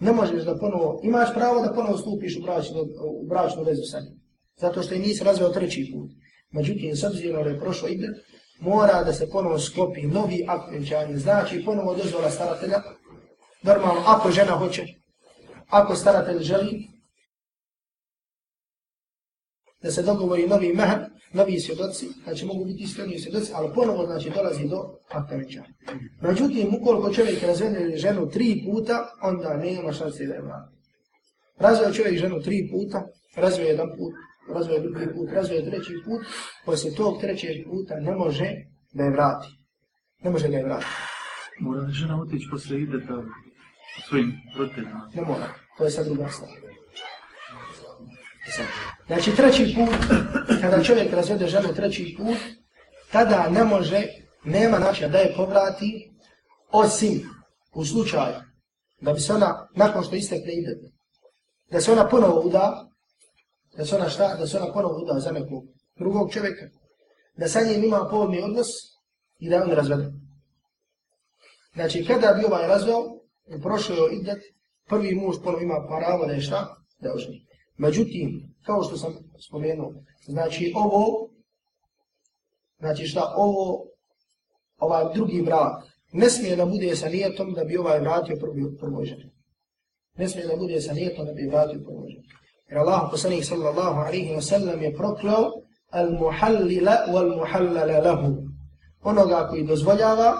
ne 0.00 0.12
možeš 0.12 0.42
da 0.44 0.58
ponovo, 0.58 1.00
imaš 1.02 1.34
pravo 1.34 1.60
da 1.60 1.72
ponovo 1.72 1.98
stupiš 1.98 2.36
u 2.36 2.42
bračnu, 2.42 2.80
u 3.22 3.26
bračnu 3.26 3.62
vezu 3.62 3.82
sa 3.82 4.00
njim. 4.00 4.20
Zato 4.56 4.82
što 4.82 4.94
je 4.94 5.00
nisi 5.00 5.24
razveo 5.24 5.48
treći 5.48 5.90
put. 5.92 6.10
Međutim, 6.50 6.96
s 6.96 7.04
obzirom 7.04 7.44
da 7.44 7.50
je 7.50 7.60
prošlo 7.60 7.88
idet, 7.88 8.16
mora 8.60 9.04
da 9.04 9.12
se 9.12 9.30
ponovo 9.30 9.58
sklopi 9.58 10.02
novi 10.02 10.44
akt 10.48 10.70
vjenčanja. 10.70 11.16
Znači 11.16 11.62
ponovo 11.64 11.94
dozvola 11.94 12.30
staratelja, 12.30 12.82
normalno 13.64 14.02
ako 14.06 14.30
žena 14.30 14.52
hoće, 14.52 14.86
ako 15.68 15.94
staratelj 15.94 16.42
želi, 16.42 16.88
da 19.82 19.90
se 19.90 20.02
dogovori 20.02 20.46
novi 20.48 20.72
mehr, 20.72 20.98
novi 21.32 21.60
svjedoci, 21.60 22.08
znači 22.24 22.46
mogu 22.46 22.64
biti 22.64 22.82
iskreni 22.82 23.18
svjedoci, 23.18 23.52
ali 23.54 23.74
ponovo 23.74 24.06
znači 24.06 24.30
dolazi 24.30 24.68
do 24.68 24.98
akta 25.10 25.36
venčanja. 25.36 25.68
Međutim, 26.22 26.74
ukoliko 26.74 27.12
čovjek 27.12 27.42
razvede 27.42 27.96
ženu 27.96 28.30
tri 28.30 28.62
puta, 28.66 29.08
onda 29.22 29.56
nema 29.56 29.92
šanse 29.92 30.26
da 30.26 30.34
je 30.34 30.42
vrati. 30.42 30.74
Razveo 31.58 31.92
čovjek 31.92 32.18
ženu 32.18 32.40
tri 32.40 32.68
puta, 32.72 33.06
razveo 33.36 33.66
jedan 33.66 33.88
put, 33.98 34.14
razveo 34.54 34.80
drugi 34.80 35.06
put, 35.14 35.28
razveo 35.32 35.62
treći 35.62 35.92
put, 36.04 36.26
poslije 36.64 36.94
tog 36.94 37.20
trećeg 37.20 37.64
puta 37.70 37.94
ne 38.00 38.12
može 38.12 38.50
da 38.92 39.04
je 39.04 39.10
vrati. 39.10 39.48
Ne 40.22 40.30
može 40.30 40.48
da 40.48 40.56
je 40.56 40.64
vrati. 40.64 40.86
Mora 41.60 41.80
li 41.80 41.92
žena 41.92 42.20
otići 42.22 42.48
posle 42.50 42.80
ideta 42.80 43.22
svojim 44.08 44.32
roditeljima? 44.56 45.10
Ne 45.14 45.22
mora, 45.22 45.48
to 45.78 45.84
je 45.84 45.90
sad 45.90 46.06
druga 46.06 46.28
stvar. 46.28 46.50
Znači 49.06 49.36
treći 49.36 49.74
put, 49.74 50.18
kada 50.60 50.82
čovjek 50.82 51.12
razvede 51.12 51.46
ženu 51.46 51.74
treći 51.74 52.14
put, 52.16 52.36
tada 53.12 53.48
ne 53.50 53.64
može, 53.64 54.06
nema 54.44 54.78
načina 54.78 55.08
da 55.08 55.18
je 55.18 55.34
povrati, 55.36 56.12
osim 56.72 57.22
u 57.74 57.84
slučaju 57.84 58.34
da 59.00 59.12
bi 59.12 59.20
se 59.20 59.32
ona, 59.32 59.68
nakon 59.74 60.04
što 60.04 60.16
istekne 60.16 60.52
ide, 60.52 60.76
da 61.70 61.80
se 61.80 61.92
ona 61.92 62.08
ponovo 62.08 62.40
uda, 62.40 62.88
da 63.76 63.84
se 63.84 63.96
ona 63.96 64.08
šta, 64.08 64.34
da 64.34 64.46
se 64.46 64.58
ona 64.58 64.72
ponovo 64.72 65.02
uda 65.02 65.20
za 65.20 65.32
nekog 65.32 65.64
drugog 65.98 66.32
čovjeka, 66.32 66.66
da 67.36 67.48
sa 67.48 67.60
njim 67.60 67.84
ima 67.84 68.08
povodni 68.10 68.42
odnos 68.42 68.66
i 69.38 69.50
da 69.50 69.62
on 69.62 69.70
razvede. 69.70 70.12
Znači, 71.74 72.04
kada 72.04 72.32
bi 72.32 72.44
ovaj 72.44 72.68
razveo, 72.68 73.23
prošao 73.62 73.96
je 73.96 74.16
idet, 74.16 74.42
prvi 74.88 75.14
muž 75.14 75.36
ponovo 75.44 75.62
ima 75.62 75.86
pravo 75.88 76.26
da 76.26 76.32
je 76.32 76.40
šta, 76.40 76.76
da 76.98 77.14
oženi. 77.14 77.46
Međutim, 77.76 78.54
kao 78.66 78.82
što 78.82 78.96
sam 78.96 79.14
spomenuo, 79.48 79.92
znači 80.26 80.72
ovo, 80.76 81.30
znači 82.78 83.06
šta, 83.06 83.32
ovo, 83.36 83.84
ovaj 84.78 85.14
drugi 85.14 85.42
brak, 85.42 85.84
ne 86.12 86.30
smije 86.30 86.56
da 86.56 86.66
bude 86.66 86.96
sa 86.96 87.08
nijetom 87.08 87.52
da 87.52 87.64
bi 87.64 87.76
ovaj 87.76 88.00
vratio 88.00 88.36
prvi, 88.40 88.76
prvoj 88.80 89.04
ženi. 89.04 89.30
Ne 90.16 90.28
smije 90.28 90.46
da 90.46 90.56
bude 90.56 90.80
sa 90.80 90.92
nijetom 90.92 91.26
da 91.26 91.32
bi 91.32 91.46
vratio 91.46 91.80
prvoj 91.84 92.08
ženi. 92.08 92.28
Jer 92.68 92.78
Allah 92.78 93.08
poslanih 93.10 93.46
sallallahu 93.46 94.00
alaihi 94.00 94.34
wa 94.34 94.40
sallam 94.40 94.82
je 94.82 94.94
proklao 94.94 95.52
al 95.90 96.10
muhallila 96.10 96.96
wal 97.08 97.36
muhallala 97.36 97.98
lahu. 97.98 98.36
Onoga 99.02 99.46
koji 99.50 99.64
dozvoljava 99.64 100.34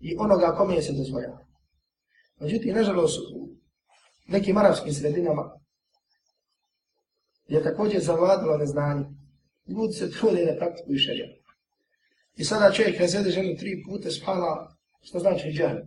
i 0.00 0.16
onoga 0.18 0.54
kome 0.56 0.82
se 0.82 0.92
dozvoljava. 0.92 1.41
Međutim, 2.42 2.74
nažalost, 2.74 3.18
u 3.34 3.48
nekim 4.28 4.56
arapskim 4.56 4.92
sredinama 4.92 5.42
je 7.48 7.62
također 7.62 8.00
zavladilo 8.00 8.56
neznanje. 8.56 9.04
Ljudi 9.68 9.92
se 9.92 10.10
trude 10.10 10.44
da 10.44 10.58
praktikuju 10.58 10.98
šarija. 10.98 11.26
I 12.36 12.44
sada 12.44 12.72
čovjek 12.72 13.00
razvede 13.00 13.30
ženu 13.30 13.56
tri 13.58 13.82
puta 13.86 14.10
spala, 14.10 14.76
što 15.02 15.18
znači 15.18 15.52
džahl. 15.52 15.78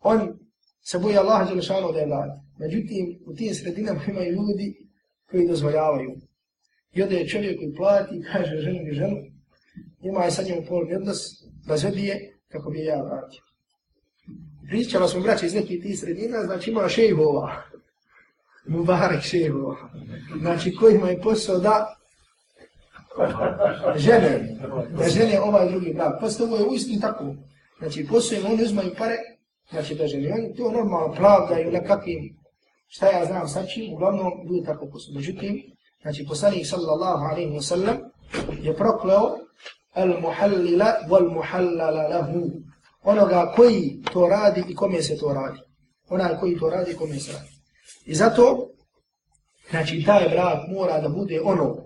On 0.00 0.38
se 0.82 0.98
boji 0.98 1.16
Allaha 1.16 1.44
Đelešanu 1.44 1.92
da 1.92 1.98
je 1.98 2.06
vlad. 2.06 2.30
Međutim, 2.58 3.22
u 3.26 3.34
tim 3.34 3.54
sredinama 3.54 4.00
imaju 4.08 4.32
ljudi 4.32 4.88
koji 5.30 5.48
dozvoljavaju. 5.48 6.16
I 6.92 7.02
onda 7.02 7.14
je 7.14 7.28
čovjek 7.28 7.58
koji 7.58 7.74
plati 7.74 8.16
i 8.16 8.22
kaže 8.32 8.56
ženu 8.56 8.88
i 8.90 8.94
ženu, 8.94 9.16
ima 10.02 10.24
je 10.24 10.30
sa 10.30 10.42
njom 10.42 10.64
polni 10.68 10.94
odnos, 10.94 11.18
razvedi 11.68 12.04
je 12.06 12.38
kako 12.48 12.70
bi 12.70 12.84
ja 12.84 13.02
vratio. 13.02 13.49
Pričala 14.68 15.08
smo 15.08 15.20
braće 15.20 15.46
iz 15.46 15.54
nekih 15.54 15.82
tih 15.82 16.00
sredina, 16.00 16.42
znači 16.42 16.70
ima 16.70 16.88
šejhova, 16.88 17.62
Mubarek 18.66 19.22
šejhova, 19.22 19.76
Znači, 20.40 20.74
kojima 20.74 21.08
je 21.08 21.20
posao 21.20 21.58
da 21.58 21.96
žene, 23.96 24.56
da 24.98 25.08
žene 25.08 25.40
ovaj 25.40 25.70
drugi 25.70 25.94
brak. 25.94 26.20
Posle 26.20 26.46
ovo 26.46 26.56
je 26.56 26.64
uistinu 26.64 27.00
tako. 27.00 27.24
Znači, 27.78 28.06
posao 28.06 28.38
im 28.38 28.46
oni 28.46 28.62
uzmaju 28.62 28.94
pare, 28.98 29.16
znači 29.70 29.94
da 29.94 30.06
žene. 30.06 30.32
Oni 30.32 30.54
to 30.54 30.70
normalno 30.70 31.14
pravdaju 31.14 31.72
nekakvim, 31.72 32.36
šta 32.88 33.06
ja 33.06 33.24
znam 33.24 33.48
sa 33.48 33.66
čim, 33.66 33.92
uglavnom 33.92 34.32
ljudi 34.46 34.66
tako 34.66 34.86
posao. 34.86 35.14
Međutim, 35.14 35.62
znači, 36.02 36.26
poslanik 36.28 36.66
sallallahu 36.66 37.24
alaihi 37.30 37.50
wa 37.50 37.62
sallam 37.62 37.96
je 38.62 38.76
prokleo 38.76 39.36
al 39.92 40.20
muhallila 40.20 40.94
wal 41.08 41.32
muhallala 41.34 42.08
lahu. 42.08 42.50
Onoga 43.02 43.52
koji 43.56 44.02
to 44.12 44.28
radi 44.28 44.64
i 44.68 44.74
kome 44.74 45.02
se 45.02 45.18
to 45.18 45.32
radi. 45.32 45.58
Onaj 46.08 46.38
koji 46.40 46.58
to 46.58 46.70
radi 46.70 46.90
i 46.90 46.96
kome 46.96 47.18
se 47.18 47.32
radi. 47.32 47.50
I 48.04 48.14
zato, 48.14 48.70
znači, 49.70 50.02
taj 50.06 50.28
brak 50.28 50.68
mora 50.68 51.00
da 51.00 51.08
bude 51.08 51.40
ono, 51.44 51.76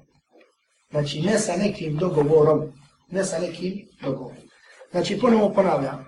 znači, 0.90 1.20
ne 1.20 1.38
sa 1.38 1.56
nekim 1.56 1.96
dogovorom, 1.96 2.72
ne 3.10 3.24
sa 3.24 3.38
nekim 3.38 3.88
dogovorom. 4.02 4.42
Znači, 4.90 5.18
ponovo 5.20 5.52
ponavljam, 5.52 6.04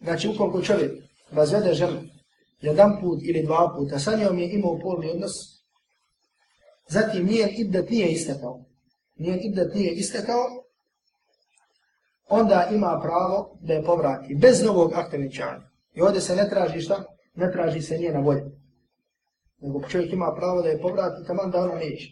znači, 0.00 0.28
ukoliko 0.28 0.62
čovjek 0.62 0.92
razvede 1.30 1.74
ženu 1.74 2.00
jedan 2.60 3.00
put 3.00 3.18
ili 3.22 3.42
dva 3.42 3.74
puta, 3.76 3.98
sa 3.98 4.16
njom 4.16 4.38
je 4.38 4.52
imao 4.52 4.78
polni 4.78 5.10
odnos, 5.10 5.32
zatim 6.88 7.26
nijen 7.26 7.50
iddet 7.56 7.90
nije 7.90 8.08
istekao, 8.08 8.64
nijen 9.16 9.38
iddet 9.42 9.74
nije 9.74 9.92
istekao, 9.92 10.65
onda 12.28 12.68
ima 12.72 13.00
pravo 13.02 13.58
da 13.60 13.72
je 13.72 13.84
povrati 13.84 14.34
bez 14.34 14.62
novog 14.62 14.92
akta 14.94 15.16
I 15.94 16.02
ovdje 16.02 16.20
se 16.20 16.36
ne 16.36 16.48
traži 16.48 16.80
šta? 16.80 17.04
Ne 17.34 17.52
traži 17.52 17.82
se 17.82 17.98
njena 17.98 18.20
volja 18.20 18.44
nego 19.60 19.88
čovjek 19.88 20.12
ima 20.12 20.32
pravo 20.36 20.62
da 20.62 20.68
je 20.68 20.80
povrati 20.80 21.26
taman 21.26 21.50
da 21.50 21.62
ono 21.62 21.74
neće. 21.74 22.08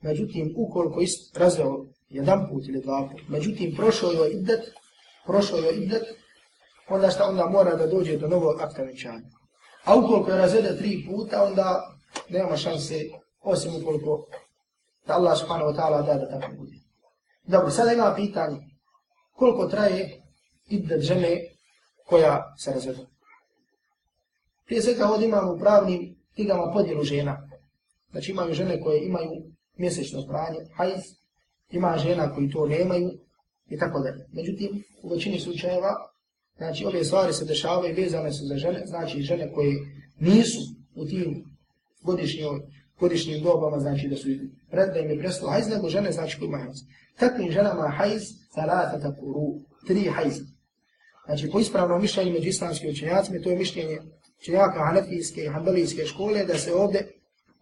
Međutim, 0.00 0.54
ukoliko 0.56 1.00
ist 1.00 1.36
razveo 1.36 1.86
jedan 2.08 2.48
put 2.48 2.68
ili 2.68 2.80
dva 2.80 3.08
put, 3.12 3.20
međutim, 3.28 3.74
prošao 3.76 4.10
je 4.10 4.30
iddet, 4.32 4.60
prošao 5.26 5.58
je 5.58 5.76
iddet, 5.76 6.02
onda 6.88 7.10
šta 7.10 7.28
onda 7.28 7.46
mora 7.46 7.76
da 7.76 7.86
dođe 7.86 8.16
do 8.16 8.28
novog 8.28 8.60
akta 8.60 8.82
vjenčanja. 8.82 9.28
A 9.84 9.96
ukoliko 9.96 10.30
je 10.30 10.36
razvede 10.36 10.76
tri 10.78 11.06
puta, 11.10 11.44
onda 11.44 11.96
nema 12.28 12.56
šanse, 12.56 12.94
osim 13.40 13.82
ukoliko 13.82 14.26
da 15.06 15.14
Allah 15.14 15.38
subhanahu 15.38 15.70
wa 15.70 15.76
ta'ala 15.76 16.06
da 16.06 16.14
da 16.14 16.40
tako 16.40 16.52
bude. 16.56 16.76
Dobro, 17.42 17.70
sada 17.70 17.92
ima 17.92 18.14
pitanje, 18.16 18.58
koliko 19.42 19.66
traje 19.66 20.22
idda 20.68 21.00
žene 21.00 21.40
koja 22.06 22.54
se 22.58 22.70
razvede. 22.72 23.06
Prije 24.66 24.82
svega 24.82 25.06
ovdje 25.06 25.28
imamo 25.28 25.58
pravnim 25.58 26.16
knjigama 26.34 26.72
podjelu 26.72 27.04
žena. 27.04 27.48
Znači 28.10 28.30
imaju 28.30 28.54
žene 28.54 28.80
koje 28.80 29.06
imaju 29.06 29.30
mjesečno 29.76 30.26
pranje, 30.28 30.60
hajz, 30.76 31.02
ima 31.70 31.98
žena 31.98 32.34
koji 32.34 32.50
to 32.50 32.66
nemaju 32.66 33.10
i 33.68 33.78
tako 33.78 34.00
dalje. 34.00 34.26
Međutim, 34.32 34.84
u 35.02 35.08
većini 35.08 35.40
slučajeva, 35.40 35.92
znači 36.56 36.84
ove 36.84 37.04
stvari 37.04 37.32
se 37.32 37.44
dešavaju 37.44 37.90
i 37.90 38.02
vezane 38.02 38.32
su 38.32 38.44
za 38.46 38.56
žene, 38.56 38.82
znači 38.86 39.22
žene 39.22 39.52
koje 39.52 39.74
nisu 40.20 40.60
u 40.94 41.06
tim 41.06 41.44
godišnjoj, 42.02 42.60
godišnjim 43.02 43.42
dobama, 43.42 43.78
znači 43.78 44.08
da 44.08 44.16
su 44.16 44.28
pred, 44.70 44.88
da 44.94 44.98
im 45.00 45.10
je 45.10 45.18
prestalo 45.18 45.52
hajz, 45.52 45.68
nego 45.68 45.88
žene 45.88 46.12
znači 46.12 46.38
koji 46.38 46.48
imaju 46.48 46.64
hajz. 46.64 46.78
Takvim 47.18 47.52
ženama 47.52 47.88
hajz, 47.98 48.22
salata 48.54 49.00
takuru, 49.00 49.46
tri 49.86 50.04
hajz. 50.16 50.36
Znači, 51.26 51.50
po 51.50 51.60
ispravnom 51.60 52.00
mišljenju 52.02 52.32
među 52.32 52.48
islamskim 52.48 52.90
učenjacima, 52.90 53.42
to 53.42 53.50
je 53.50 53.56
mišljenje 53.56 53.98
učenjaka 54.40 54.84
hanefijske 54.86 55.44
i 55.44 55.48
hanbelijske 55.48 56.06
škole 56.06 56.44
da 56.44 56.58
se 56.58 56.74
ovdje 56.74 57.08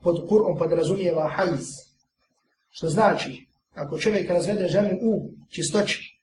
pod 0.03 0.17
Kur'om 0.29 0.59
podrazumijeva 0.59 1.29
hajz. 1.29 1.67
Što 2.71 2.89
znači, 2.89 3.47
ako 3.75 3.99
čovjek 3.99 4.31
razvede 4.31 4.69
ženu 4.69 4.99
u 5.03 5.31
čistoći, 5.49 6.21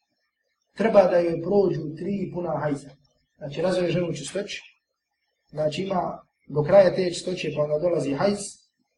treba 0.78 1.04
da 1.04 1.18
joj 1.18 1.42
prođu 1.42 1.96
tri 1.98 2.32
puna 2.34 2.60
hajza. 2.62 2.90
Znači, 3.38 3.62
razvede 3.62 3.92
ženu 3.92 4.08
u 4.10 4.14
čistoći, 4.14 4.62
znači 5.50 5.82
ima 5.84 6.22
do 6.48 6.64
kraja 6.64 6.96
te 6.96 7.10
čistoće, 7.14 7.52
pa 7.56 7.62
onda 7.62 7.80
dolazi 7.80 8.14
hajz, 8.14 8.40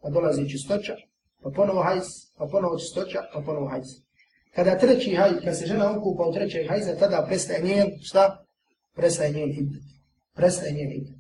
pa 0.02 0.10
dolazi 0.10 0.50
čistoća, 0.50 0.96
pa 1.44 1.50
ponovo 1.50 1.84
hajz, 1.84 2.06
pa 2.38 2.46
ponovo 2.52 2.78
čistoća, 2.78 3.20
pa 3.34 3.42
ponovo 3.42 3.68
hajz. 3.68 3.88
Kada 4.56 4.78
treći 4.78 5.16
hajz, 5.16 5.34
kada 5.40 5.54
se 5.54 5.66
žena 5.66 5.98
okupa 5.98 6.24
u 6.24 6.34
trećeg 6.34 6.70
hajza, 6.70 6.96
tada 6.96 7.26
prestaje 7.28 7.64
njen, 7.64 7.88
šta? 8.02 8.46
Prestaje 8.96 9.34
njen 9.34 9.54
hibdet. 9.54 9.84
Prestaje 10.36 10.74
njen 10.74 10.92
hibdet. 10.92 11.16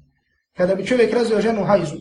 Kada 0.57 0.75
bi 0.75 0.85
čovjek 0.85 1.13
razvio 1.13 1.41
ženu 1.41 1.63
hajzu, 1.63 1.97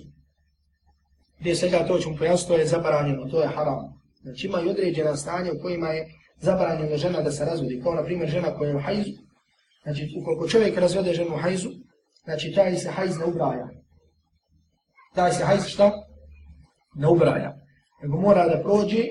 gdje 1.40 1.54
se 1.54 1.68
ga 1.68 1.86
to 1.86 1.98
ćemo 1.98 2.16
pojasniti, 2.16 2.48
to 2.48 2.58
je 2.58 2.66
zabranjeno, 2.66 3.28
to 3.30 3.42
je 3.42 3.48
haram. 3.48 3.98
Znači 4.22 4.46
ima 4.46 4.60
i 4.60 4.68
određena 4.68 5.16
stanja 5.16 5.52
u 5.52 5.62
kojima 5.62 5.88
je 5.88 6.08
zabranjeno 6.40 6.96
žena 6.96 7.22
da 7.22 7.32
se 7.32 7.44
razvodi, 7.44 7.80
kao 7.82 7.94
na 7.94 8.04
primjer 8.04 8.30
žena 8.30 8.54
koja 8.54 8.70
je 8.70 8.76
u 8.76 8.80
hajzu. 8.80 9.10
Znači 9.82 10.14
ukoliko 10.20 10.48
čovjek 10.48 10.78
razvede 10.78 11.14
ženu 11.14 11.36
hajzu, 11.36 11.68
znači 12.24 12.52
taj 12.54 12.76
se 12.76 12.90
hajz 12.90 13.18
ne 13.18 13.24
ubraja. 13.24 13.68
Taj 15.14 15.32
se 15.32 15.44
hajz 15.44 15.64
šta? 15.66 16.07
Ne 16.98 17.08
ubraja. 17.08 17.56
Nego 18.02 18.20
mora 18.20 18.48
da 18.48 18.62
prođe, 18.62 19.04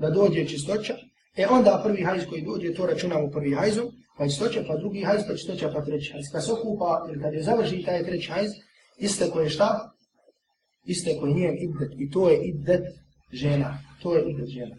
da 0.00 0.10
dođe 0.10 0.46
čistoća, 0.46 0.94
e 1.36 1.46
onda 1.46 1.80
prvi 1.84 2.02
hajz 2.02 2.26
koji 2.30 2.42
dođe, 2.42 2.74
to 2.74 2.86
računamo 2.86 3.30
prvi 3.30 3.54
hajzu, 3.54 3.82
pa 4.18 4.28
čistoća, 4.28 4.64
pa 4.68 4.76
drugi 4.76 5.02
hajz, 5.02 5.22
pa 5.28 5.34
čistoća, 5.36 5.70
pa 5.74 5.84
treći 5.84 6.12
hajz. 6.12 6.24
Kad 6.32 6.44
se 6.44 6.52
okupa, 6.52 7.06
ili 7.08 7.22
kad 7.22 7.34
je 7.34 7.42
završi 7.42 7.82
taj 7.86 8.04
treći 8.04 8.30
hajz, 8.30 8.50
iste 8.98 9.30
koje 9.30 9.48
šta? 9.48 9.90
Iste 10.84 11.16
koje 11.20 11.34
njen 11.34 11.56
iddet. 11.58 11.92
I 11.98 12.10
to 12.10 12.28
je 12.28 12.48
iddet 12.48 12.84
žena. 13.32 13.78
To 14.02 14.16
je 14.16 14.30
idet 14.30 14.48
žena. 14.48 14.76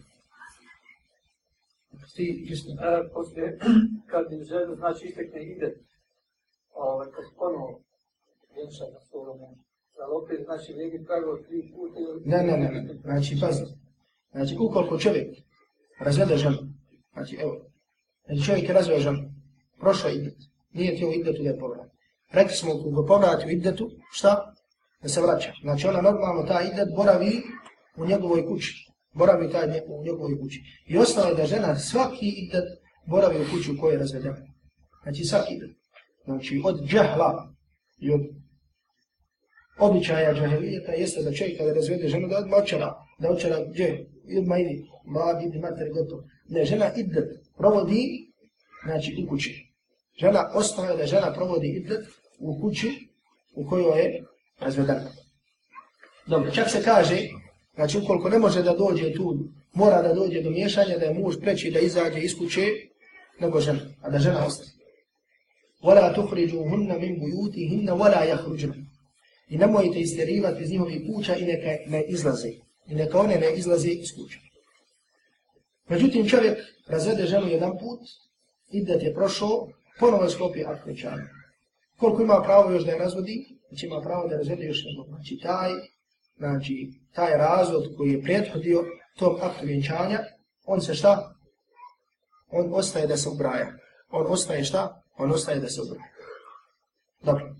Ti 2.16 2.46
isto. 2.50 2.72
E, 2.72 3.10
poslije, 3.14 3.60
kad 4.12 4.32
je 4.32 4.44
žena, 4.44 4.76
znači 4.76 5.06
istekne 5.06 5.44
idet, 5.44 5.78
ovaj, 6.74 7.08
kad 7.16 7.26
ponovo 7.38 7.82
vjenča 8.56 8.84
na 8.94 9.00
stolu, 9.00 9.56
ali 10.04 10.14
opet, 10.24 10.40
znači, 10.46 10.74
vrijedi 10.74 11.06
pravilo 11.06 11.38
tri 11.48 11.72
puta 11.74 12.00
ili... 12.00 12.22
Ne, 12.26 12.44
ne, 12.44 12.58
ne, 12.58 12.82
ne. 12.82 12.94
Znači, 13.04 13.38
pazi. 13.42 13.64
Znači, 14.32 14.56
ukoliko 14.60 14.98
čovjek 14.98 15.38
razvede 16.00 16.38
ženu, 16.38 16.58
znači, 17.14 17.38
evo, 17.42 17.62
znači 18.26 18.42
čovjek 18.46 18.68
je 18.68 18.74
razveo 18.74 19.00
ženu, 19.00 19.20
prošao 19.80 20.12
idet, 20.12 20.38
nije 20.74 20.96
ti 20.96 21.06
u 21.06 21.12
idetu 21.12 21.44
da 21.44 21.50
je 21.50 21.60
povrat. 21.60 21.90
Rekli 22.32 22.56
smo, 22.56 22.72
ako 22.72 23.06
povrati 23.06 23.48
u 23.48 23.50
idetu, 23.50 23.92
šta? 24.12 24.54
Da 25.02 25.10
se 25.10 25.22
vraća. 25.22 25.52
Znači, 25.62 25.88
ona 25.88 26.02
normalno, 26.02 26.44
ta 26.44 26.62
idet 26.62 26.90
boravi 26.96 27.42
u 27.98 28.06
njegovoj 28.06 28.48
kući. 28.48 28.92
Boravi 29.14 29.52
taj 29.52 29.68
nje, 29.68 29.82
u 29.88 30.04
njegovoj 30.04 30.40
kući. 30.40 30.62
I 30.88 30.98
ostalo 30.98 31.30
je 31.30 31.36
da 31.36 31.46
žena 31.46 31.76
svaki 31.76 32.30
idet 32.30 32.64
boravi 33.08 33.42
u 33.42 33.46
kući 33.52 33.72
u 33.72 33.82
kojoj 33.82 33.94
je 33.94 34.00
razvedena. 34.00 34.38
Znači, 35.04 35.24
svaki 35.24 35.54
idet. 35.54 35.70
Znači, 36.26 36.62
od 36.66 36.86
džahla 36.86 37.54
i 38.00 38.12
od 38.12 38.22
običaja 39.79 40.35
džahelijeta 40.35 40.93
jeste 40.93 41.23
da 41.23 41.33
čovjek 41.33 41.59
kada 41.59 41.73
razvede 41.73 42.09
ženu 42.09 42.29
da 42.29 42.39
odmah 42.39 42.63
očara, 42.63 42.95
da 43.19 43.31
očara 43.31 43.65
gdje, 43.71 44.07
odmah 44.39 44.61
idi, 44.61 44.85
mlad, 45.05 45.43
idi, 45.43 45.59
mater, 45.59 45.91
gotovo. 45.93 46.25
Ne, 46.49 46.65
žena 46.65 46.93
idet 46.97 47.29
provodi, 47.57 48.33
znači, 48.85 49.17
u 49.25 49.29
kući. 49.29 49.67
Žena 50.21 50.51
osnova 50.55 50.97
da 50.97 51.07
žena 51.07 51.33
provodi 51.35 51.69
idet 51.69 52.07
u 52.39 52.61
kući 52.61 53.09
u 53.55 53.69
kojoj 53.69 54.01
je 54.01 54.25
razvedena. 54.61 55.11
Dobro, 56.27 56.51
čak 56.51 56.71
se 56.71 56.83
kaže, 56.83 57.17
znači 57.75 57.99
ukoliko 57.99 58.29
ne 58.29 58.39
može 58.39 58.63
da 58.63 58.75
dođe 58.75 59.13
tu, 59.13 59.39
mora 59.73 60.03
da 60.03 60.15
dođe 60.15 60.43
do 60.43 60.51
miješanja, 60.51 60.99
da 60.99 61.05
je 61.05 61.15
muž 61.15 61.35
preći 61.41 61.71
da 61.71 61.79
izađe 61.79 62.21
iz 62.21 62.39
kuće, 62.39 62.67
nego 63.41 63.61
žena, 63.61 63.81
a 64.03 64.11
da 64.11 64.19
žena 64.19 64.47
ostane. 64.47 64.75
وَلَا 65.85 66.15
تُخْرِجُوهُنَّ 66.17 66.91
مِنْ 67.03 67.13
بُيُوتِهِنَّ 67.21 67.91
وَلَا 67.91 68.23
يَخْرُجُنَ 68.33 68.73
I 69.50 69.58
nemojte 69.58 70.00
isterivati 70.00 70.64
iz 70.64 70.72
njihovih 70.72 71.02
kuća 71.08 71.36
i 71.36 71.46
neka 71.46 71.90
ne 71.92 72.04
izlaze. 72.08 72.50
I 72.88 72.96
neka 72.96 73.20
one 73.20 73.36
ne 73.36 73.54
izlaze 73.56 73.90
iz 73.90 74.16
kuća. 74.16 74.40
Međutim, 75.90 76.28
čovjek 76.28 76.58
razvede 76.88 77.26
ženu 77.26 77.48
jedan 77.48 77.72
put, 77.72 78.00
idet 78.72 79.04
je 79.04 79.14
prošao, 79.14 79.68
ponovo 80.00 80.24
je 80.24 80.30
sklopio 80.30 80.68
akt. 80.70 80.84
Koliko 81.98 82.24
ima 82.24 82.42
pravo 82.44 82.72
još 82.72 82.84
da 82.84 82.92
je 82.92 83.00
razvodi, 83.00 83.58
znači 83.68 83.86
ima 83.86 84.02
pravo 84.02 84.28
da 84.28 84.38
razvede 84.38 84.66
još 84.66 84.86
jednog. 84.86 85.08
Znači 85.08 85.40
taj, 85.44 85.72
znači 86.38 86.92
taj 87.14 87.38
razvod 87.38 87.94
koji 87.98 88.12
je 88.12 88.22
prethodio 88.22 88.84
tom 89.18 89.36
aktu 89.42 89.66
vjenčanja, 89.66 90.20
on 90.66 90.82
se 90.82 90.96
šta? 90.96 91.36
On 92.52 92.74
ostaje 92.74 93.08
da 93.08 93.18
se 93.18 93.30
ubraja. 93.30 93.74
On 94.10 94.26
ostaje 94.30 94.64
šta? 94.64 95.04
On 95.18 95.32
ostaje 95.32 95.60
da 95.60 95.70
se 95.70 95.82
ubraja. 95.82 96.12
Dobro. 97.22 97.56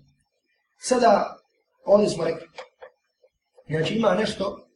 Sada, 0.78 1.39
Oni 1.92 2.08
smo 2.08 2.24
rekli, 2.24 2.48
znači 3.68 3.94
ima 3.94 4.14
nešto, 4.14 4.66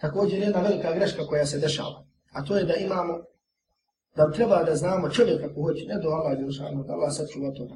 također 0.00 0.38
jedna 0.38 0.60
velika 0.60 0.94
greška 0.94 1.26
koja 1.26 1.46
se 1.46 1.58
dešava, 1.58 2.04
a 2.32 2.44
to 2.44 2.56
je 2.56 2.64
da 2.64 2.74
imamo 2.74 3.14
da 4.16 4.30
treba 4.30 4.64
da 4.64 4.76
znamo 4.76 5.10
čovjek 5.10 5.40
kako 5.40 5.62
hoće, 5.62 5.84
ne 5.86 6.00
do 6.02 6.08
Allah 6.08 6.38
Đelšanu, 6.38 6.84
da 6.84 6.92
Allah 6.92 7.12
sačuva 7.12 7.52
toga. 7.54 7.74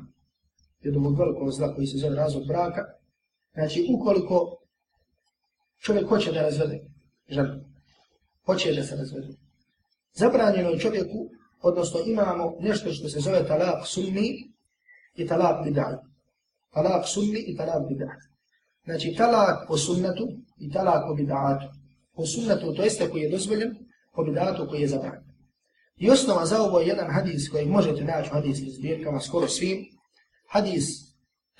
Jer 0.80 0.94
do 0.94 1.00
ovog 1.00 1.18
velikog 1.18 1.50
zla 1.50 1.74
koji 1.74 1.86
se 1.86 1.98
zove 1.98 2.16
razvod 2.16 2.46
braka, 2.46 2.82
znači 3.52 3.86
ukoliko 3.94 4.56
čovjek 5.80 6.08
hoće 6.08 6.32
da 6.32 6.42
razvede 6.42 6.80
ženu, 7.28 7.64
hoće 8.46 8.72
da 8.72 8.82
se 8.82 8.96
razvede, 8.96 9.28
zabranjeno 10.12 10.70
je 10.70 10.78
čovjeku, 10.78 11.28
odnosno 11.62 12.00
imamo 12.06 12.56
nešto 12.60 12.92
što 12.92 13.08
se 13.08 13.20
zove 13.20 13.46
talak 13.46 13.86
sunni 13.86 14.52
i 15.14 15.26
talak 15.26 15.64
bidaj. 15.64 16.13
Talak 16.74 17.08
sunni 17.08 17.38
i 17.38 17.56
talak 17.56 17.88
bidaj. 17.88 18.16
Znači 18.84 19.14
talak 19.16 19.68
po 19.68 19.76
sunnatu 19.76 20.28
i 20.58 20.70
talak 20.72 21.04
po 21.08 21.14
bidatu. 21.14 21.66
Po 22.16 22.26
sunnatu 22.26 22.74
to 22.74 22.82
jeste 22.82 23.10
koji 23.10 23.22
je 23.22 23.30
dozvoljen, 23.30 23.74
po 24.14 24.24
bidatu 24.24 24.66
koji 24.68 24.80
je 24.80 24.88
zabranjen. 24.88 25.34
I 25.96 26.10
osnova 26.10 26.46
za 26.46 26.62
ovo 26.62 26.80
je 26.80 26.86
jedan 26.86 27.10
hadis 27.10 27.48
koji 27.50 27.66
možete 27.66 28.04
naći 28.04 28.28
u 28.30 28.34
hadijskim 28.34 28.70
zbirkama 28.70 29.20
skoro 29.20 29.48
svim. 29.48 29.84
Hadis 30.50 30.84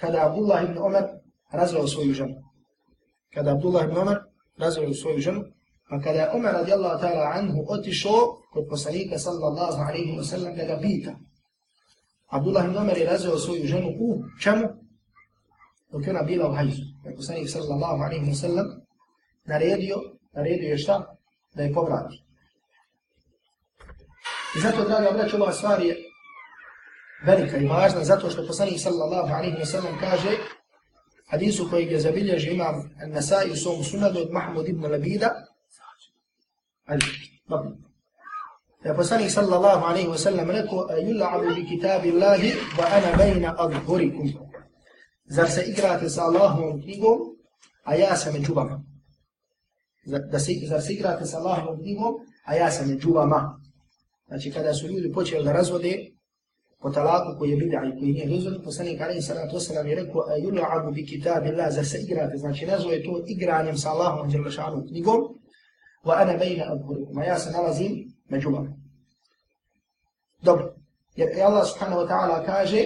kada 0.00 0.27
Abdullah 0.27 0.64
ibn 0.64 0.79
Omar 0.79 1.05
razveo 1.53 1.87
svoju 1.87 2.12
ženu. 2.12 2.35
Kada 3.35 3.50
Abdullah 3.53 3.85
ibn 3.85 3.96
Omar 3.96 4.18
razveo 4.59 4.94
svoju 4.94 5.18
ženu, 5.18 5.44
pa 5.88 6.00
kada 6.00 6.18
je 6.18 6.31
Omar 6.31 6.53
radijallahu 6.53 7.00
ta'ala 7.00 7.33
anhu 7.35 7.64
otišao 7.68 8.38
kod 8.53 8.64
poslanika 8.70 9.18
sallallahu 9.18 9.83
alaihi 9.83 10.18
wa 10.18 10.24
sallam 10.24 10.57
da 10.57 10.64
ga 10.64 10.79
pita. 10.83 11.14
Abdullah 12.29 12.64
ibn 12.64 12.77
Omar 12.77 12.98
je 12.98 13.07
razveo 13.07 13.38
svoju 13.38 13.66
ženu 13.66 13.88
u 13.88 14.22
čemu? 14.42 14.84
Dok 15.95 16.07
je 16.07 16.11
ona 16.11 16.23
bila 16.23 16.49
u 16.51 16.55
hajzu. 16.55 16.83
Je 17.05 17.17
poslanik 17.17 17.51
sallallahu 17.51 18.03
alaihi 18.03 18.27
wa 18.27 18.35
sallam 18.35 18.67
naredio, 19.45 19.97
naredio 20.33 20.71
je 20.71 20.79
šta? 20.79 21.17
Da 21.55 21.63
je 21.63 21.73
povrati. 21.73 22.23
I 24.57 24.61
zato, 24.61 24.85
draga 24.89 25.11
braća, 25.11 25.37
ova 25.37 25.53
stvar 25.53 25.83
je 25.83 25.97
velika 27.25 27.57
i 27.57 27.67
važna, 27.67 28.05
zato 28.05 28.31
što 28.31 28.47
poslanik 28.47 28.81
sallallahu 28.81 29.35
alaihi 29.35 29.57
wa 29.57 29.65
sallam 29.65 29.99
kaže 30.01 30.31
hadisu 31.31 31.69
koji 31.71 31.87
je 31.87 32.01
zabilježi 32.01 32.51
imam 32.51 32.91
Nasai 33.07 33.51
u 33.51 33.57
svom 33.57 33.85
sunadu 33.85 34.21
od 34.21 34.33
Mahmud 34.33 34.69
ibn 34.69 34.85
Labida, 34.85 35.31
da 38.83 38.91
je 38.91 38.97
poslanik 38.97 39.31
sallallahu 39.31 39.85
alaihi 39.85 40.09
wa 40.09 40.19
sallam 40.19 40.51
rekao 40.51 40.89
yul'abu 40.89 41.55
bi 41.55 41.67
kitabi 41.69 42.11
Allahi 42.11 42.53
wa 42.79 42.85
ana 42.97 43.17
bejna 43.17 43.55
adhurikum. 43.59 44.44
Zar 45.25 45.51
se 45.51 45.63
igrate 45.67 46.09
sa 46.09 46.23
Allahom 46.23 46.83
knjigom, 46.83 47.19
a 47.85 47.95
ja 47.95 48.17
sam 48.17 48.33
među 48.33 48.55
vama. 48.55 48.85
Zar 50.67 50.83
se 50.83 50.93
igrate 50.93 51.27
sa 51.27 51.39
Allahom 51.39 51.79
knjigom, 51.79 52.15
a 52.45 52.55
ja 52.55 52.71
sam 52.71 52.89
među 52.89 53.13
vama. 53.13 53.61
Znači 54.29 54.51
kada 54.51 54.75
su 54.75 54.87
ljudi 54.87 55.13
počeli 55.13 55.45
da 55.45 55.53
razvode 55.53 56.11
po 56.81 56.91
talaku 56.91 57.39
koji 57.39 57.51
je 57.51 57.57
bid'a 57.57 57.89
i 57.89 57.99
koji 57.99 58.13
nije 58.13 58.29
dozvoljeno, 58.29 58.65
poslanik 58.65 59.01
alaihi 59.01 59.23
sallatu 59.23 59.57
wasallam 59.57 59.87
je 59.87 59.95
rekao 59.95 60.23
yul'abu 60.43 60.95
bi 60.95 61.07
kitabi 61.07 61.49
Allah, 61.49 61.73
zar 61.73 61.87
se 61.87 61.99
igrate, 61.99 62.37
znači 62.37 62.67
nazove 62.67 63.03
to 63.03 63.25
igranjem 63.27 63.77
sa 63.77 63.91
Allahom 63.91 64.31
djelašanu 64.31 64.87
knjigom, 64.89 65.21
wa 66.05 66.23
ana 66.23 66.37
bejna 66.37 66.65
adhurikum, 66.73 67.19
a 67.19 67.25
ja 67.25 67.39
se 67.39 67.51
nalazim 67.51 67.93
među 68.29 68.51
vama. 68.51 68.77
Dobro, 70.43 70.75
jer 71.17 71.43
Allah 71.43 71.67
subhanahu 71.67 72.01
wa 72.01 72.09
ta'ala 72.09 72.47
kaže 72.47 72.85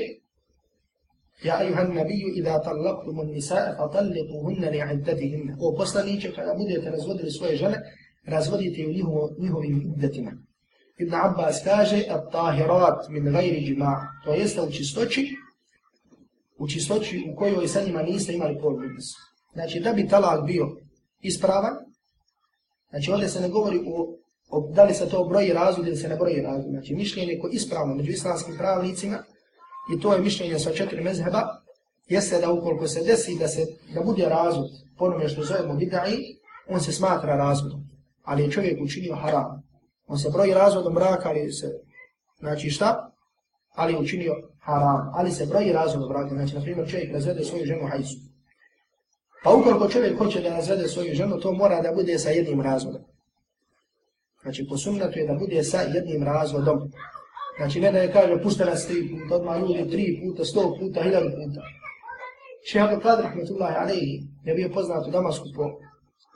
Ja 1.43 1.59
ayuhan 1.59 1.95
nabiju, 1.95 2.29
idha 2.35 2.59
tallaqtumu 2.65 3.23
nisa'a, 3.25 3.77
li 4.03 4.23
li'iddatihinna. 4.71 5.57
O 5.61 5.75
poslaniće, 5.77 6.33
kada 6.35 6.55
budete 6.55 6.91
razvodili 6.91 7.31
svoje 7.31 7.57
žene, 7.57 7.79
razvodite 8.27 8.87
u 8.87 8.93
njihovim 9.43 9.93
iddatima. 9.97 10.33
Ibn 10.99 11.15
Abbas 11.15 11.65
kaže 11.65 12.05
at-tahirat 12.11 13.09
min 13.09 13.33
gajri 13.33 13.61
džima, 13.67 14.09
to 14.25 14.35
jeste 14.35 14.63
u 14.63 14.71
čistoći, 14.71 15.29
u 16.59 16.69
čistoći 16.69 17.25
u 17.33 17.37
kojoj 17.37 17.69
sa 17.69 17.83
njima 17.83 18.03
niste 18.03 18.35
imali 18.35 18.59
podljubis. 18.61 19.05
Znači, 19.53 19.81
da 19.81 19.93
bi 19.93 20.09
talak 20.09 20.47
bio 20.47 20.67
ispravan, 21.21 21.75
znači 22.91 23.11
ovdje 23.11 23.29
se 23.29 23.41
ne 23.41 23.49
govori 23.49 23.81
o, 23.87 24.17
o 24.49 24.73
da 24.73 24.85
li 24.85 24.95
se 24.95 25.09
to 25.09 25.25
broji 25.25 25.53
razvod 25.53 25.87
ili 25.87 25.97
se 25.97 26.09
ne 26.09 26.17
broji 26.17 26.43
razvod, 26.43 26.71
Znači, 26.71 26.95
mišljenje 26.95 27.39
koje 27.41 27.53
ispravno 27.53 27.95
među 27.95 28.11
islamskim 28.11 28.57
pravnicima, 28.57 29.25
i 29.95 30.01
to 30.01 30.15
je 30.15 30.21
mišljenje 30.21 30.59
sa 30.59 30.73
četiri 30.73 31.05
mezheba, 31.05 31.63
jeste 32.09 32.41
da 32.41 32.53
ukoliko 32.53 32.89
se 32.89 33.05
desi 33.05 33.39
da 33.39 33.49
se 33.49 33.67
da 33.95 34.01
bude 34.01 34.29
razvod 34.29 34.71
po 34.99 35.05
onome 35.05 35.29
što 35.29 35.43
zovemo 35.43 35.75
bidai, 35.75 36.19
on 36.69 36.81
se 36.81 36.93
smatra 36.93 37.37
razvodom, 37.37 37.81
ali 38.25 38.43
je 38.43 38.51
čovjek 38.51 38.81
učinio 38.83 39.15
haram. 39.15 39.63
On 40.07 40.19
se 40.19 40.31
broji 40.31 40.55
razvodom 40.55 40.95
braka, 40.95 41.29
ali 41.29 41.53
se, 41.53 41.67
znači 42.39 42.71
šta? 42.71 43.11
Ali 43.75 43.93
je 43.93 43.99
učinio 43.99 44.35
haram, 44.61 45.13
ali 45.15 45.31
se 45.31 45.47
broji 45.47 45.73
razvodom 45.73 46.09
braka. 46.09 46.35
Znači, 46.35 46.55
na 46.55 46.63
primjer, 46.63 46.91
čovjek 46.91 47.13
razvede 47.13 47.45
svoju 47.45 47.67
ženu 47.67 47.89
hajsu. 47.89 48.17
Pa 49.45 49.55
ukoliko 49.55 49.89
čovjek 49.89 50.19
hoće 50.19 50.41
da 50.41 50.49
razvede 50.49 50.89
svoju 50.89 51.15
ženu, 51.15 51.41
to 51.41 51.53
mora 51.53 51.83
da 51.83 51.93
bude 51.93 52.19
sa 52.19 52.31
jednim 52.31 52.61
razvodom. 52.61 53.03
Znači, 54.43 54.67
po 54.69 54.75
je 55.15 55.27
da 55.27 55.35
bude 55.35 55.65
sa 55.65 55.81
jednim 55.81 56.23
razvodom. 56.23 56.93
Znači, 57.59 57.81
ne 57.81 57.93
da 57.93 57.99
je 57.99 58.13
kaže, 58.13 58.43
pušte 58.43 58.65
nas 58.65 58.87
tri 58.87 59.09
puta, 59.11 59.35
odmah 59.35 59.61
ljudi 59.61 59.91
tri 59.91 60.21
puta, 60.23 60.45
sto 60.45 60.77
puta, 60.81 61.03
hiljadu 61.03 61.31
puta. 61.31 61.63
Šeha 62.71 62.85
Abdelkadir 62.85 63.25
Rahmetullahi 63.25 63.77
Alehi 63.77 64.23
je 64.45 64.55
bio 64.55 64.69
poznat 64.75 65.07
u 65.07 65.11
Damasku 65.11 65.47
po, 65.57 65.65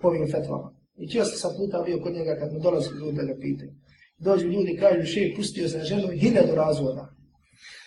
po 0.02 0.08
ovim 0.08 0.30
fetvama. 0.30 0.72
I 0.96 1.08
čio 1.08 1.24
sam 1.24 1.38
sa 1.38 1.56
puta 1.58 1.82
bio 1.82 2.00
kod 2.02 2.12
njega 2.12 2.36
kad 2.40 2.52
mu 2.52 2.58
dolazi 2.60 2.90
ljudi 3.00 3.16
da 3.16 3.22
ga 3.22 3.34
pitaju. 3.40 3.70
Dođu 4.18 4.46
ljudi, 4.48 4.76
kažu, 4.80 5.06
šeha 5.06 5.36
pustio 5.36 5.68
sam 5.68 5.80
ženu 5.80 6.08
hiljadu 6.08 6.54
razvoda. 6.54 7.14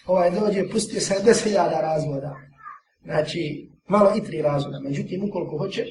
Ovaj 0.08 0.32
dođe, 0.32 0.69
pustio 0.71 1.02
sam 1.02 1.17
deset 1.26 1.43
hiljada 1.43 1.82
razvoda. 1.82 2.36
Znači, 3.04 3.69
malo 3.88 4.12
i 4.17 4.24
tri 4.24 4.41
razvoda. 4.41 4.80
Međutim, 4.80 5.24
ukoliko 5.30 5.58
hoće, 5.58 5.86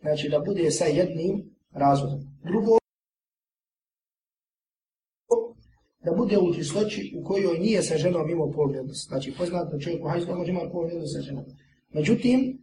znači 0.00 0.28
da 0.28 0.38
bude 0.38 0.70
sa 0.70 0.84
jednim 0.84 1.50
razvodom. 1.72 2.20
Drugo, 2.44 2.78
da 6.04 6.12
bude 6.12 6.38
u 6.38 6.54
čistoći 6.54 7.14
u 7.16 7.24
kojoj 7.24 7.58
nije 7.58 7.82
sa 7.82 7.96
ženom 7.96 8.30
imao 8.30 8.50
polni 8.50 8.78
odnos. 8.78 9.06
Znači, 9.08 9.32
poznato 9.38 9.78
čovjek 9.78 10.04
u 10.04 10.08
hajzu 10.08 10.26
da 10.26 10.34
može 10.34 10.50
imati 10.50 10.72
polni 10.72 10.92
odnos 10.94 11.12
sa 11.12 11.20
ženom. 11.20 11.44
Međutim, 11.92 12.58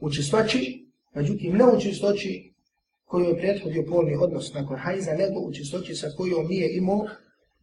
u 0.00 0.10
čistoći, 0.10 0.86
međutim, 1.14 1.56
ne 1.56 1.64
u 1.64 1.80
čistoći 1.80 2.52
koju 3.04 3.24
je 3.24 3.38
prethodio 3.38 3.84
polni 3.88 4.16
odnos 4.16 4.54
nakon 4.54 4.78
hajza, 4.78 5.12
nego 5.12 5.40
u 5.40 5.52
čistoći 5.52 5.94
sa 5.94 6.10
kojom 6.16 6.46
nije 6.46 6.76
imao, 6.76 7.06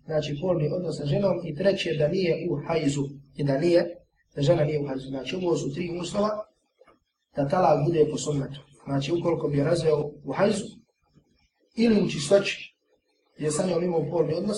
znači, 0.06 0.38
polni 0.42 0.70
odnos 0.72 0.98
sa 0.98 1.06
ženom 1.06 1.40
i 1.46 1.56
treće, 1.56 1.94
da 1.94 2.08
nije 2.08 2.48
u 2.50 2.56
hajzu 2.68 3.04
i 3.36 3.44
da 3.44 3.58
nije, 3.58 3.96
da 4.36 4.42
žena 4.42 4.64
nije 4.64 4.80
u 4.80 4.88
hajzu. 4.88 5.08
Znači, 5.08 5.36
ovo 5.36 5.56
su 5.58 5.74
tri 5.74 6.00
uslova 6.02 6.30
da 7.36 7.48
talak 7.48 7.86
bude 7.86 8.08
po 8.12 8.18
sunnetu. 8.18 8.60
Znači, 8.86 9.12
ukoliko 9.12 9.48
bi 9.48 9.58
je 9.58 9.64
razveo 9.64 10.12
u 10.24 10.32
hajzu 10.32 10.66
ili 11.76 12.02
u 12.02 12.10
čistoći, 12.10 12.77
je 13.38 13.52
sa 13.52 13.68
njom 13.68 13.84
imao 13.84 14.10
polni 14.12 14.34
odnos, 14.34 14.58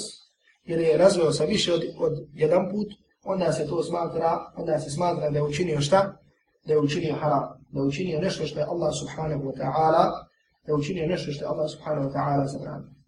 ili 0.66 0.84
je 0.84 0.98
razveo 0.98 1.32
sa 1.32 1.44
više 1.44 1.74
od, 1.74 1.82
od 1.98 2.14
jedan 2.34 2.70
put, 2.72 2.88
onda 3.24 3.52
se 3.52 3.68
to 3.68 3.84
smatra, 3.84 4.54
onda 4.58 4.80
se 4.80 4.90
smatra 4.90 5.30
da 5.30 5.38
je 5.38 5.44
učinio 5.44 5.82
šta? 5.82 6.18
Da 6.66 6.74
je 6.74 6.80
učinio 6.80 7.16
haram, 7.16 7.44
da 7.70 7.80
je 7.80 7.86
učinio 7.86 8.22
nešto 8.22 8.46
što 8.46 8.60
je 8.60 8.66
Allah 8.66 8.92
subhanahu 9.00 9.44
wa 9.44 9.56
ta'ala, 9.62 10.04
da 10.66 10.72
je 10.72 10.76
učinio 10.76 11.08
nešto 11.08 11.32
što 11.32 11.46
je 11.46 11.50
Allah 11.50 11.70
subhanahu 11.72 12.10
wa 12.10 12.14
ta'ala 12.14 12.46
zabranio. 12.48 12.99